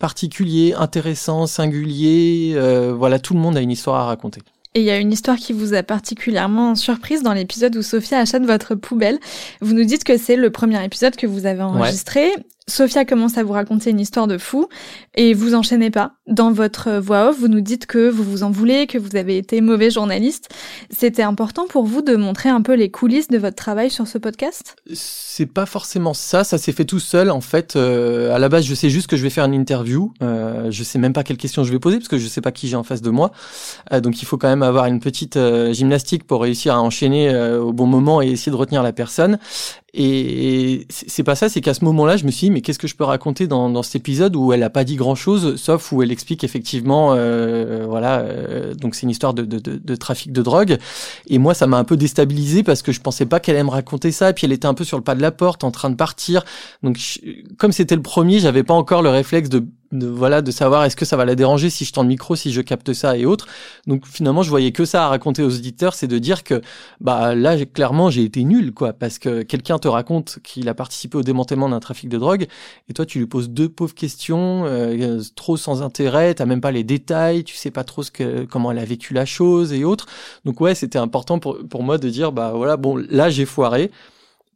particulier, 0.00 0.74
intéressant, 0.76 1.46
singulier. 1.46 2.54
Euh, 2.56 2.92
voilà, 2.92 3.20
tout 3.20 3.34
le 3.34 3.40
monde 3.40 3.56
a 3.56 3.60
une 3.60 3.70
histoire 3.70 4.00
à 4.00 4.06
raconter. 4.06 4.40
Et 4.74 4.80
il 4.80 4.86
y 4.86 4.90
a 4.90 4.98
une 4.98 5.12
histoire 5.12 5.36
qui 5.36 5.52
vous 5.52 5.74
a 5.74 5.82
particulièrement 5.82 6.74
surprise 6.74 7.22
dans 7.22 7.32
l'épisode 7.32 7.76
où 7.76 7.82
Sophia 7.82 8.18
achète 8.18 8.44
votre 8.44 8.74
poubelle. 8.74 9.18
Vous 9.60 9.74
nous 9.74 9.84
dites 9.84 10.04
que 10.04 10.16
c'est 10.16 10.36
le 10.36 10.50
premier 10.50 10.84
épisode 10.84 11.16
que 11.16 11.26
vous 11.26 11.46
avez 11.46 11.62
enregistré. 11.62 12.32
Sophia 12.68 13.04
commence 13.04 13.36
à 13.36 13.42
vous 13.42 13.52
raconter 13.52 13.90
une 13.90 14.00
histoire 14.00 14.26
de 14.26 14.38
fou 14.38 14.68
et 15.14 15.34
vous 15.34 15.54
enchaînez 15.54 15.90
pas. 15.90 16.12
Dans 16.26 16.52
votre 16.52 16.98
voix 16.98 17.30
off, 17.30 17.38
vous 17.38 17.48
nous 17.48 17.60
dites 17.60 17.86
que 17.86 18.08
vous 18.08 18.22
vous 18.22 18.42
en 18.42 18.50
voulez, 18.50 18.86
que 18.86 18.98
vous 18.98 19.16
avez 19.16 19.38
été 19.38 19.60
mauvais 19.60 19.90
journaliste. 19.90 20.48
C'était 20.90 21.22
important 21.22 21.66
pour 21.66 21.84
vous 21.84 22.02
de 22.02 22.14
montrer 22.16 22.48
un 22.48 22.62
peu 22.62 22.74
les 22.74 22.90
coulisses 22.90 23.28
de 23.28 23.38
votre 23.38 23.56
travail 23.56 23.90
sur 23.90 24.06
ce 24.06 24.18
podcast? 24.18 24.76
C'est 24.92 25.46
pas 25.46 25.66
forcément 25.66 26.14
ça, 26.14 26.44
ça 26.44 26.58
s'est 26.58 26.72
fait 26.72 26.84
tout 26.84 27.00
seul 27.00 27.30
en 27.30 27.40
fait. 27.40 27.76
Euh, 27.76 28.34
à 28.34 28.38
la 28.38 28.48
base, 28.48 28.64
je 28.64 28.74
sais 28.74 28.90
juste 28.90 29.08
que 29.08 29.16
je 29.16 29.22
vais 29.22 29.30
faire 29.30 29.44
une 29.44 29.54
interview. 29.54 30.12
Euh, 30.22 30.70
je 30.70 30.84
sais 30.84 30.98
même 30.98 31.12
pas 31.12 31.24
quelles 31.24 31.36
questions 31.36 31.64
je 31.64 31.72
vais 31.72 31.78
poser 31.78 31.98
parce 31.98 32.08
que 32.08 32.18
je 32.18 32.28
sais 32.28 32.40
pas 32.40 32.52
qui 32.52 32.68
j'ai 32.68 32.76
en 32.76 32.84
face 32.84 33.02
de 33.02 33.10
moi. 33.10 33.32
Euh, 33.92 34.00
donc 34.00 34.22
il 34.22 34.24
faut 34.26 34.38
quand 34.38 34.48
même 34.48 34.62
avoir 34.62 34.86
une 34.86 35.00
petite 35.00 35.36
euh, 35.36 35.72
gymnastique 35.72 36.24
pour 36.24 36.42
réussir 36.42 36.74
à 36.74 36.80
enchaîner 36.80 37.30
euh, 37.30 37.60
au 37.60 37.72
bon 37.72 37.86
moment 37.86 38.22
et 38.22 38.28
essayer 38.28 38.52
de 38.52 38.56
retenir 38.56 38.82
la 38.82 38.92
personne. 38.92 39.38
Et 39.92 40.86
c'est 40.88 41.24
pas 41.24 41.34
ça, 41.34 41.48
c'est 41.48 41.60
qu'à 41.60 41.74
ce 41.74 41.84
moment-là, 41.84 42.16
je 42.16 42.24
me 42.24 42.30
suis 42.30 42.46
dit, 42.46 42.50
mais 42.52 42.60
qu'est-ce 42.60 42.78
que 42.78 42.86
je 42.86 42.94
peux 42.94 43.04
raconter 43.04 43.48
dans, 43.48 43.68
dans 43.68 43.82
cet 43.82 43.96
épisode 43.96 44.36
où 44.36 44.52
elle 44.52 44.62
a 44.62 44.70
pas 44.70 44.84
dit 44.84 44.94
grand-chose, 44.94 45.56
sauf 45.56 45.90
où 45.90 46.02
elle 46.02 46.12
explique 46.12 46.44
effectivement, 46.44 47.14
euh, 47.14 47.86
voilà, 47.88 48.20
euh, 48.20 48.74
donc 48.74 48.94
c'est 48.94 49.02
une 49.02 49.10
histoire 49.10 49.34
de, 49.34 49.44
de, 49.44 49.58
de, 49.58 49.96
trafic 49.96 50.32
de 50.32 50.42
drogue. 50.42 50.78
Et 51.26 51.38
moi, 51.38 51.54
ça 51.54 51.66
m'a 51.66 51.76
un 51.76 51.84
peu 51.84 51.96
déstabilisé 51.96 52.62
parce 52.62 52.82
que 52.82 52.92
je 52.92 53.00
pensais 53.00 53.26
pas 53.26 53.40
qu'elle 53.40 53.56
allait 53.56 53.64
me 53.64 53.70
raconter 53.70 54.12
ça. 54.12 54.30
Et 54.30 54.32
puis 54.32 54.44
elle 54.44 54.52
était 54.52 54.66
un 54.66 54.74
peu 54.74 54.84
sur 54.84 54.96
le 54.96 55.02
pas 55.02 55.16
de 55.16 55.22
la 55.22 55.32
porte, 55.32 55.64
en 55.64 55.72
train 55.72 55.90
de 55.90 55.96
partir. 55.96 56.44
Donc 56.84 56.98
comme 57.58 57.72
c'était 57.72 57.96
le 57.96 58.02
premier, 58.02 58.38
j'avais 58.38 58.62
pas 58.62 58.74
encore 58.74 59.02
le 59.02 59.10
réflexe 59.10 59.48
de 59.48 59.66
de 59.92 60.06
voilà 60.06 60.40
de 60.42 60.50
savoir 60.50 60.84
est-ce 60.84 60.96
que 60.96 61.04
ça 61.04 61.16
va 61.16 61.24
la 61.24 61.34
déranger 61.34 61.68
si 61.70 61.84
je 61.84 61.92
tends 61.92 62.02
le 62.02 62.08
micro 62.08 62.36
si 62.36 62.52
je 62.52 62.60
capte 62.60 62.92
ça 62.92 63.16
et 63.16 63.26
autres. 63.26 63.46
Donc 63.86 64.06
finalement 64.06 64.42
je 64.42 64.50
voyais 64.50 64.72
que 64.72 64.84
ça 64.84 65.04
à 65.04 65.08
raconter 65.08 65.42
aux 65.42 65.54
auditeurs 65.54 65.94
c'est 65.94 66.06
de 66.06 66.18
dire 66.18 66.44
que 66.44 66.60
bah 67.00 67.34
là 67.34 67.56
clairement 67.64 68.10
j'ai 68.10 68.22
été 68.22 68.44
nul 68.44 68.72
quoi 68.72 68.92
parce 68.92 69.18
que 69.18 69.42
quelqu'un 69.42 69.78
te 69.78 69.88
raconte 69.88 70.38
qu'il 70.44 70.68
a 70.68 70.74
participé 70.74 71.18
au 71.18 71.22
démantèlement 71.22 71.68
d'un 71.68 71.80
trafic 71.80 72.08
de 72.08 72.18
drogue 72.18 72.46
et 72.88 72.92
toi 72.92 73.04
tu 73.04 73.18
lui 73.18 73.26
poses 73.26 73.50
deux 73.50 73.68
pauvres 73.68 73.94
questions 73.94 74.64
euh, 74.66 75.20
trop 75.34 75.56
sans 75.56 75.82
intérêt 75.82 76.34
t'as 76.34 76.46
même 76.46 76.60
pas 76.60 76.70
les 76.72 76.84
détails 76.84 77.44
tu 77.44 77.56
sais 77.56 77.70
pas 77.70 77.84
trop 77.84 78.02
ce 78.02 78.10
que 78.10 78.44
comment 78.44 78.70
elle 78.70 78.78
a 78.78 78.84
vécu 78.84 79.14
la 79.14 79.24
chose 79.24 79.72
et 79.72 79.84
autres. 79.84 80.06
Donc 80.44 80.60
ouais 80.60 80.74
c'était 80.74 80.98
important 80.98 81.38
pour 81.38 81.58
pour 81.68 81.82
moi 81.82 81.98
de 81.98 82.08
dire 82.08 82.32
bah 82.32 82.52
voilà 82.54 82.76
bon 82.76 82.96
là 82.96 83.30
j'ai 83.30 83.44
foiré 83.44 83.90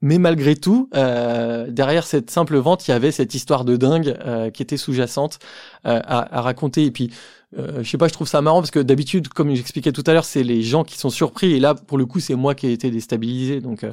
mais 0.04 0.18
malgré 0.18 0.54
tout, 0.54 0.90
euh, 0.94 1.70
derrière 1.70 2.06
cette 2.06 2.30
simple 2.30 2.58
vente, 2.58 2.86
il 2.86 2.90
y 2.90 2.94
avait 2.94 3.10
cette 3.10 3.34
histoire 3.34 3.64
de 3.64 3.74
dingue 3.76 4.14
euh, 4.26 4.50
qui 4.50 4.62
était 4.62 4.76
sous-jacente 4.76 5.38
euh, 5.86 5.98
à, 6.04 6.42
raconter. 6.42 6.84
Et 6.84 6.90
puis, 6.90 7.10
je 7.56 7.88
sais 7.88 7.96
pas, 7.96 8.08
je 8.08 8.12
trouve 8.12 8.28
ça 8.28 8.42
marrant 8.42 8.60
parce 8.60 8.70
que 8.70 8.80
d'habitude, 8.80 9.28
comme 9.28 9.54
j'expliquais 9.54 9.92
tout 9.92 10.04
à 10.06 10.12
l'heure, 10.12 10.26
c'est 10.26 10.42
les 10.42 10.60
gens 10.60 10.84
qui 10.84 10.98
sont 10.98 11.08
surpris. 11.08 11.54
Et 11.54 11.58
là, 11.58 11.74
pour 11.74 11.96
le 11.96 12.04
coup, 12.04 12.20
c'est 12.20 12.34
moi 12.34 12.54
qui 12.54 12.66
ai 12.66 12.72
été 12.72 12.90
déstabilisé. 12.90 13.62
Donc, 13.62 13.86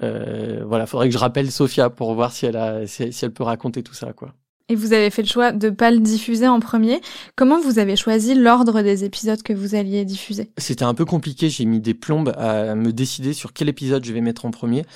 voilà, 0.00 0.86
faudrait 0.86 1.08
que 1.08 1.12
je 1.12 1.18
rappelle 1.18 1.50
Sophia 1.50 1.90
pour 1.90 2.14
voir 2.14 2.32
si 2.32 2.46
elle 2.46 2.56
a, 2.56 2.86
si 2.86 3.12
elle 3.20 3.32
peut 3.32 3.44
raconter 3.44 3.82
tout 3.82 3.94
ça, 3.94 4.14
quoi. 4.14 4.32
Et 4.70 4.76
vous 4.76 4.94
avez 4.94 5.10
fait 5.10 5.20
le 5.20 5.28
choix 5.28 5.52
de 5.52 5.68
pas 5.68 5.90
le 5.90 5.98
diffuser 5.98 6.48
en 6.48 6.58
premier. 6.58 7.02
Comment 7.36 7.60
vous 7.60 7.78
avez 7.78 7.96
choisi 7.96 8.34
l'ordre 8.34 8.80
des 8.80 9.04
épisodes 9.04 9.42
que 9.42 9.52
vous 9.52 9.74
alliez 9.74 10.06
diffuser? 10.06 10.48
C'était 10.56 10.86
un 10.86 10.94
peu 10.94 11.04
compliqué. 11.04 11.50
J'ai 11.50 11.66
mis 11.66 11.80
des 11.80 11.92
plombes 11.92 12.32
à 12.38 12.74
me 12.74 12.90
décider 12.90 13.34
sur 13.34 13.52
quel 13.52 13.68
épisode 13.68 14.06
je 14.06 14.12
vais 14.14 14.22
mettre 14.22 14.46
en 14.46 14.50
premier. 14.50 14.86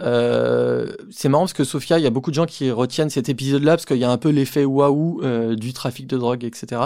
Euh, 0.00 0.92
c'est 1.12 1.28
marrant 1.28 1.44
parce 1.44 1.52
que 1.52 1.62
Sophia, 1.62 2.00
il 2.00 2.02
y 2.02 2.06
a 2.08 2.10
beaucoup 2.10 2.30
de 2.30 2.34
gens 2.34 2.46
qui 2.46 2.72
retiennent 2.72 3.10
cet 3.10 3.28
épisode-là 3.28 3.76
parce 3.76 3.86
qu'il 3.86 3.98
y 3.98 4.04
a 4.04 4.10
un 4.10 4.18
peu 4.18 4.30
l'effet 4.30 4.64
waouh 4.64 5.20
euh, 5.22 5.54
du 5.54 5.72
trafic 5.72 6.08
de 6.08 6.18
drogue, 6.18 6.42
etc. 6.42 6.80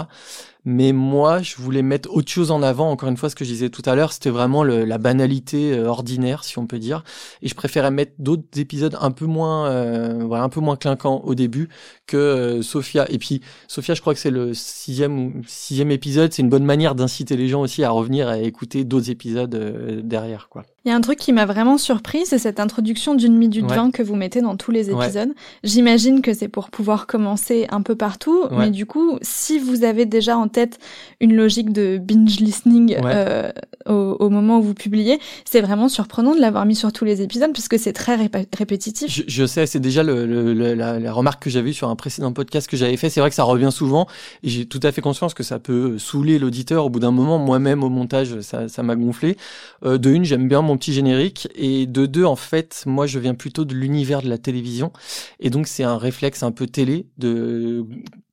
Mais 0.69 0.91
moi, 0.91 1.41
je 1.41 1.55
voulais 1.55 1.81
mettre 1.81 2.13
autre 2.13 2.29
chose 2.29 2.51
en 2.51 2.61
avant. 2.61 2.91
Encore 2.91 3.07
une 3.07 3.15
fois, 3.15 3.29
ce 3.29 3.37
que 3.37 3.45
je 3.45 3.51
disais 3.51 3.69
tout 3.69 3.83
à 3.85 3.95
l'heure, 3.95 4.11
c'était 4.11 4.29
vraiment 4.29 4.65
le, 4.65 4.83
la 4.83 4.97
banalité 4.97 5.71
euh, 5.71 5.87
ordinaire, 5.87 6.43
si 6.43 6.59
on 6.59 6.67
peut 6.67 6.77
dire. 6.77 7.05
Et 7.41 7.47
je 7.47 7.55
préférais 7.55 7.89
mettre 7.89 8.11
d'autres 8.19 8.43
épisodes 8.57 8.97
un 8.99 9.11
peu 9.11 9.23
moins, 9.23 9.67
euh, 9.67 10.25
voilà, 10.25 10.43
un 10.43 10.49
peu 10.49 10.59
moins 10.59 10.75
clinquants 10.75 11.21
au 11.23 11.35
début 11.35 11.69
que 12.05 12.17
euh, 12.17 12.61
Sophia. 12.61 13.05
Et 13.09 13.17
puis, 13.17 13.39
Sophia, 13.69 13.93
je 13.93 14.01
crois 14.01 14.13
que 14.13 14.19
c'est 14.19 14.29
le 14.29 14.53
sixième 14.53 15.27
ou 15.27 15.33
sixième 15.47 15.89
épisode. 15.89 16.33
C'est 16.33 16.41
une 16.41 16.49
bonne 16.49 16.65
manière 16.65 16.95
d'inciter 16.95 17.37
les 17.37 17.47
gens 17.47 17.61
aussi 17.61 17.85
à 17.85 17.89
revenir 17.89 18.27
à 18.27 18.37
écouter 18.37 18.83
d'autres 18.83 19.09
épisodes 19.09 19.55
euh, 19.55 20.01
derrière, 20.03 20.49
quoi. 20.49 20.65
Il 20.85 20.89
y 20.89 20.93
a 20.93 20.95
un 20.95 21.01
truc 21.01 21.19
qui 21.19 21.33
m'a 21.33 21.45
vraiment 21.45 21.77
surpris, 21.77 22.25
c'est 22.25 22.37
cette 22.37 22.61
introduction 22.61 23.13
d'une 23.13 23.35
minute 23.35 23.69
ouais. 23.69 23.75
20 23.75 23.91
que 23.91 24.01
vous 24.01 24.15
mettez 24.15 24.39
dans 24.39 24.55
tous 24.55 24.71
les 24.71 24.89
épisodes. 24.89 25.27
Ouais. 25.27 25.35
J'imagine 25.65 26.21
que 26.21 26.33
c'est 26.33 26.47
pour 26.47 26.69
pouvoir 26.69 27.07
commencer 27.07 27.67
un 27.71 27.81
peu 27.81 27.95
partout, 27.95 28.43
ouais. 28.43 28.57
mais 28.57 28.69
du 28.69 28.85
coup, 28.85 29.17
si 29.21 29.59
vous 29.59 29.83
avez 29.83 30.05
déjà 30.05 30.37
en 30.37 30.47
tête 30.57 30.79
une 31.21 31.35
logique 31.35 31.71
de 31.71 31.99
binge 31.99 32.39
listening 32.39 32.97
euh, 33.03 33.51
au, 33.85 34.17
au, 34.19 34.29
moment 34.29 34.57
où 34.57 34.63
vous 34.63 34.73
publiez, 34.73 35.19
c'est 35.45 35.61
vraiment 35.61 35.87
surprenant 35.87 36.33
de 36.33 36.41
l'avoir 36.41 36.65
mis 36.65 36.75
sur 36.75 36.91
tous 36.91 37.05
les 37.05 37.21
épisodes 37.21 37.53
puisque 37.53 37.77
c'est 37.77 37.93
très 37.93 38.15
rép 38.15 38.35
répétitif. 38.57 39.11
Je, 39.11 39.23
je 39.27 39.45
sais, 39.45 39.67
c'est 39.67 39.79
déjà 39.79 40.01
le, 40.01 40.25
le, 40.25 40.53
le, 40.53 40.73
la, 40.73 40.99
la, 40.99 41.13
remarque 41.13 41.43
que 41.43 41.49
j'avais 41.51 41.73
sur 41.73 41.89
un 41.89 41.95
précédent 41.95 42.33
podcast 42.33 42.67
que 42.67 42.75
j'avais 42.75 42.97
fait. 42.97 43.09
C'est 43.09 43.19
vrai 43.19 43.29
que 43.29 43.35
ça 43.35 43.43
revient 43.43 43.71
souvent 43.71 44.07
et 44.41 44.49
j'ai 44.49 44.65
tout 44.65 44.79
à 44.81 44.91
fait 44.91 45.01
conscience 45.01 45.35
que 45.35 45.43
ça 45.43 45.59
peut 45.59 45.99
saouler 45.99 46.39
l'auditeur 46.39 46.85
au 46.85 46.89
bout 46.89 46.99
d'un 46.99 47.11
moment. 47.11 47.37
Moi-même 47.37 47.83
au 47.83 47.89
montage, 47.89 48.41
ça 48.41 48.83
m'a 48.83 48.95
gonflé. 48.95 49.37
Euh, 49.85 49.97
de 49.97 50.09
une, 50.09 50.25
j'aime 50.25 50.47
bien 50.47 50.61
mon 50.61 50.77
petit 50.77 50.93
générique 50.93 51.47
et 51.55 51.85
de 51.85 52.05
deux 52.05 52.25
en 52.25 52.35
fait 52.35 52.83
moi 52.85 53.05
je 53.05 53.19
viens 53.19 53.35
plutôt 53.35 53.65
de 53.65 53.73
l'univers 53.73 54.21
de 54.21 54.29
la 54.29 54.37
télévision 54.37 54.91
et 55.39 55.49
donc 55.49 55.67
c'est 55.67 55.83
un 55.83 55.97
réflexe 55.97 56.43
un 56.43 56.51
peu 56.51 56.67
télé 56.67 57.07
de 57.17 57.85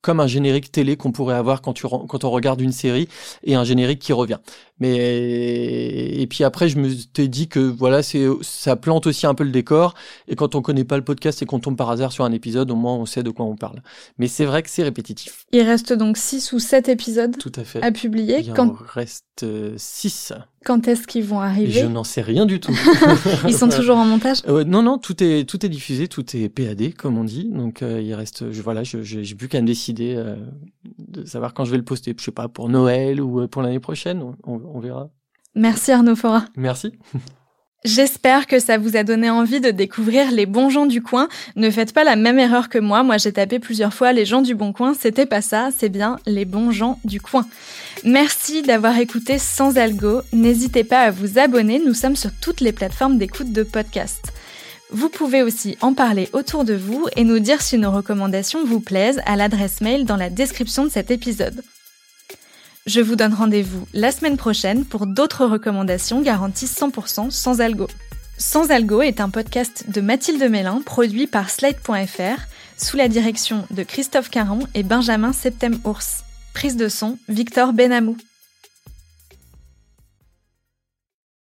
comme 0.05 0.19
un 0.19 0.27
générique 0.27 0.71
télé 0.71 0.97
qu'on 0.97 1.11
pourrait 1.11 1.33
avoir 1.33 1.63
quand 1.63 1.73
tu 1.73 1.87
quand 1.87 2.23
on 2.23 2.29
regarde 2.29 2.61
une 2.61 2.71
série 2.71 3.09
et 3.43 3.55
un 3.55 3.63
générique 3.63 3.97
qui 3.97 4.13
revient. 4.13 4.37
Mais 4.79 4.95
et 4.95 6.27
puis 6.27 6.43
après 6.43 6.69
je 6.69 6.77
me 6.77 6.93
t'ai 6.93 7.27
dit 7.27 7.47
que 7.47 7.59
voilà 7.59 8.03
c'est 8.03 8.27
ça 8.41 8.75
plante 8.75 9.07
aussi 9.07 9.25
un 9.25 9.33
peu 9.33 9.43
le 9.43 9.49
décor. 9.49 9.95
Et 10.27 10.35
quand 10.35 10.53
on 10.53 10.61
connaît 10.61 10.83
pas 10.83 10.97
le 10.97 11.03
podcast 11.03 11.41
et 11.41 11.47
qu'on 11.47 11.59
tombe 11.59 11.75
par 11.75 11.89
hasard 11.89 12.11
sur 12.11 12.23
un 12.23 12.31
épisode 12.31 12.69
au 12.69 12.75
moins 12.75 12.93
on 12.93 13.07
sait 13.07 13.23
de 13.23 13.31
quoi 13.31 13.47
on 13.47 13.55
parle. 13.55 13.81
Mais 14.19 14.27
c'est 14.27 14.45
vrai 14.45 14.61
que 14.61 14.69
c'est 14.69 14.83
répétitif. 14.83 15.47
Il 15.51 15.63
reste 15.63 15.91
donc 15.91 16.17
6 16.17 16.53
ou 16.53 16.59
7 16.59 16.87
épisodes 16.87 17.35
tout 17.39 17.51
à 17.55 17.63
fait. 17.63 17.81
à 17.81 17.91
publier. 17.91 18.41
Il 18.41 18.53
quand 18.53 18.69
en 18.69 18.77
reste 18.93 19.43
6 19.75 20.33
quand 20.65 20.87
est-ce 20.87 21.07
qu'ils 21.07 21.23
vont 21.23 21.39
arriver 21.39 21.71
Je 21.71 21.85
n'en 21.85 22.03
sais 22.03 22.21
rien 22.21 22.45
du 22.45 22.59
tout. 22.59 22.77
Ils 23.47 23.55
sont 23.55 23.69
toujours 23.69 23.97
en 23.97 24.05
montage 24.05 24.39
euh, 24.47 24.63
Non, 24.63 24.81
non, 24.81 24.97
tout 24.97 25.23
est 25.23 25.47
tout 25.47 25.65
est 25.65 25.69
diffusé, 25.69 26.07
tout 26.07 26.25
est 26.35 26.49
PAD 26.49 26.93
comme 26.95 27.17
on 27.17 27.23
dit. 27.23 27.45
Donc 27.45 27.81
euh, 27.81 28.01
il 28.01 28.13
reste, 28.15 28.51
je, 28.51 28.61
voilà, 28.61 28.83
je, 28.83 29.01
j'ai 29.01 29.35
plus 29.35 29.47
qu'à 29.47 29.61
me 29.61 29.67
décider 29.67 30.15
euh, 30.17 30.35
de 30.97 31.23
savoir 31.25 31.53
quand 31.53 31.63
je 31.65 31.71
vais 31.71 31.77
le 31.77 31.85
poster. 31.85 32.13
Je 32.17 32.23
sais 32.23 32.31
pas 32.31 32.47
pour 32.49 32.67
Noël 32.67 33.21
ou 33.21 33.41
euh, 33.41 33.47
pour 33.47 33.61
l'année 33.61 33.79
prochaine, 33.79 34.21
on, 34.43 34.61
on 34.65 34.79
verra. 34.79 35.09
Merci 35.53 35.91
Arnaud 35.91 36.15
Fora. 36.15 36.45
Merci. 36.57 36.91
J'espère 37.85 38.47
que 38.47 38.57
ça 38.57 38.79
vous 38.79 38.97
a 38.97 39.03
donné 39.03 39.29
envie 39.29 39.61
de 39.61 39.69
découvrir 39.69 40.31
les 40.31 40.47
bons 40.47 40.71
gens 40.71 40.87
du 40.87 41.03
coin. 41.03 41.27
Ne 41.55 41.69
faites 41.69 41.93
pas 41.93 42.03
la 42.03 42.15
même 42.15 42.39
erreur 42.39 42.67
que 42.67 42.79
moi. 42.79 43.03
Moi, 43.03 43.19
j'ai 43.19 43.31
tapé 43.31 43.59
plusieurs 43.59 43.93
fois 43.93 44.11
les 44.11 44.25
gens 44.25 44.41
du 44.41 44.55
bon 44.55 44.73
coin. 44.73 44.95
C'était 44.99 45.27
pas 45.27 45.43
ça. 45.43 45.69
C'est 45.77 45.89
bien 45.89 46.17
les 46.25 46.45
bons 46.45 46.71
gens 46.71 46.99
du 47.03 47.21
coin. 47.21 47.45
Merci 48.03 48.63
d'avoir 48.63 48.97
écouté 48.97 49.37
Sans 49.37 49.77
Algo. 49.77 50.23
N'hésitez 50.33 50.83
pas 50.83 51.01
à 51.01 51.11
vous 51.11 51.37
abonner. 51.37 51.77
Nous 51.77 51.93
sommes 51.93 52.15
sur 52.15 52.31
toutes 52.41 52.61
les 52.61 52.71
plateformes 52.71 53.19
d'écoute 53.19 53.53
de 53.53 53.61
podcast. 53.61 54.33
Vous 54.89 55.09
pouvez 55.09 55.43
aussi 55.43 55.77
en 55.81 55.93
parler 55.93 56.27
autour 56.33 56.63
de 56.63 56.73
vous 56.73 57.05
et 57.15 57.23
nous 57.23 57.37
dire 57.37 57.61
si 57.61 57.77
nos 57.77 57.91
recommandations 57.91 58.65
vous 58.65 58.79
plaisent 58.79 59.21
à 59.27 59.35
l'adresse 59.35 59.81
mail 59.81 60.05
dans 60.05 60.17
la 60.17 60.31
description 60.31 60.85
de 60.85 60.89
cet 60.89 61.11
épisode. 61.11 61.61
Je 62.87 63.01
vous 63.01 63.15
donne 63.15 63.33
rendez-vous 63.33 63.87
la 63.95 64.11
semaine 64.11 64.37
prochaine 64.37 64.85
pour 64.85 65.07
d'autres 65.07 65.47
recommandations 65.47 66.21
garanties 66.21 66.67
100% 66.67 67.31
sans 67.31 67.59
algo. 67.59 67.87
Sans 68.37 68.69
algo 68.69 69.01
est 69.01 69.21
un 69.21 69.31
podcast 69.31 69.85
de 69.89 70.01
Mathilde 70.01 70.47
Mélin 70.51 70.81
produit 70.85 71.25
par 71.25 71.49
Slide.fr 71.49 72.41
sous 72.77 72.95
la 72.95 73.07
direction 73.07 73.65
de 73.71 73.81
Christophe 73.81 74.29
Caron 74.29 74.59
et 74.75 74.83
Benjamin 74.83 75.33
Septem-Ours. 75.33 76.23
Prise 76.53 76.77
de 76.77 76.87
son, 76.87 77.17
Victor 77.27 77.73
Benamou. 77.73 78.17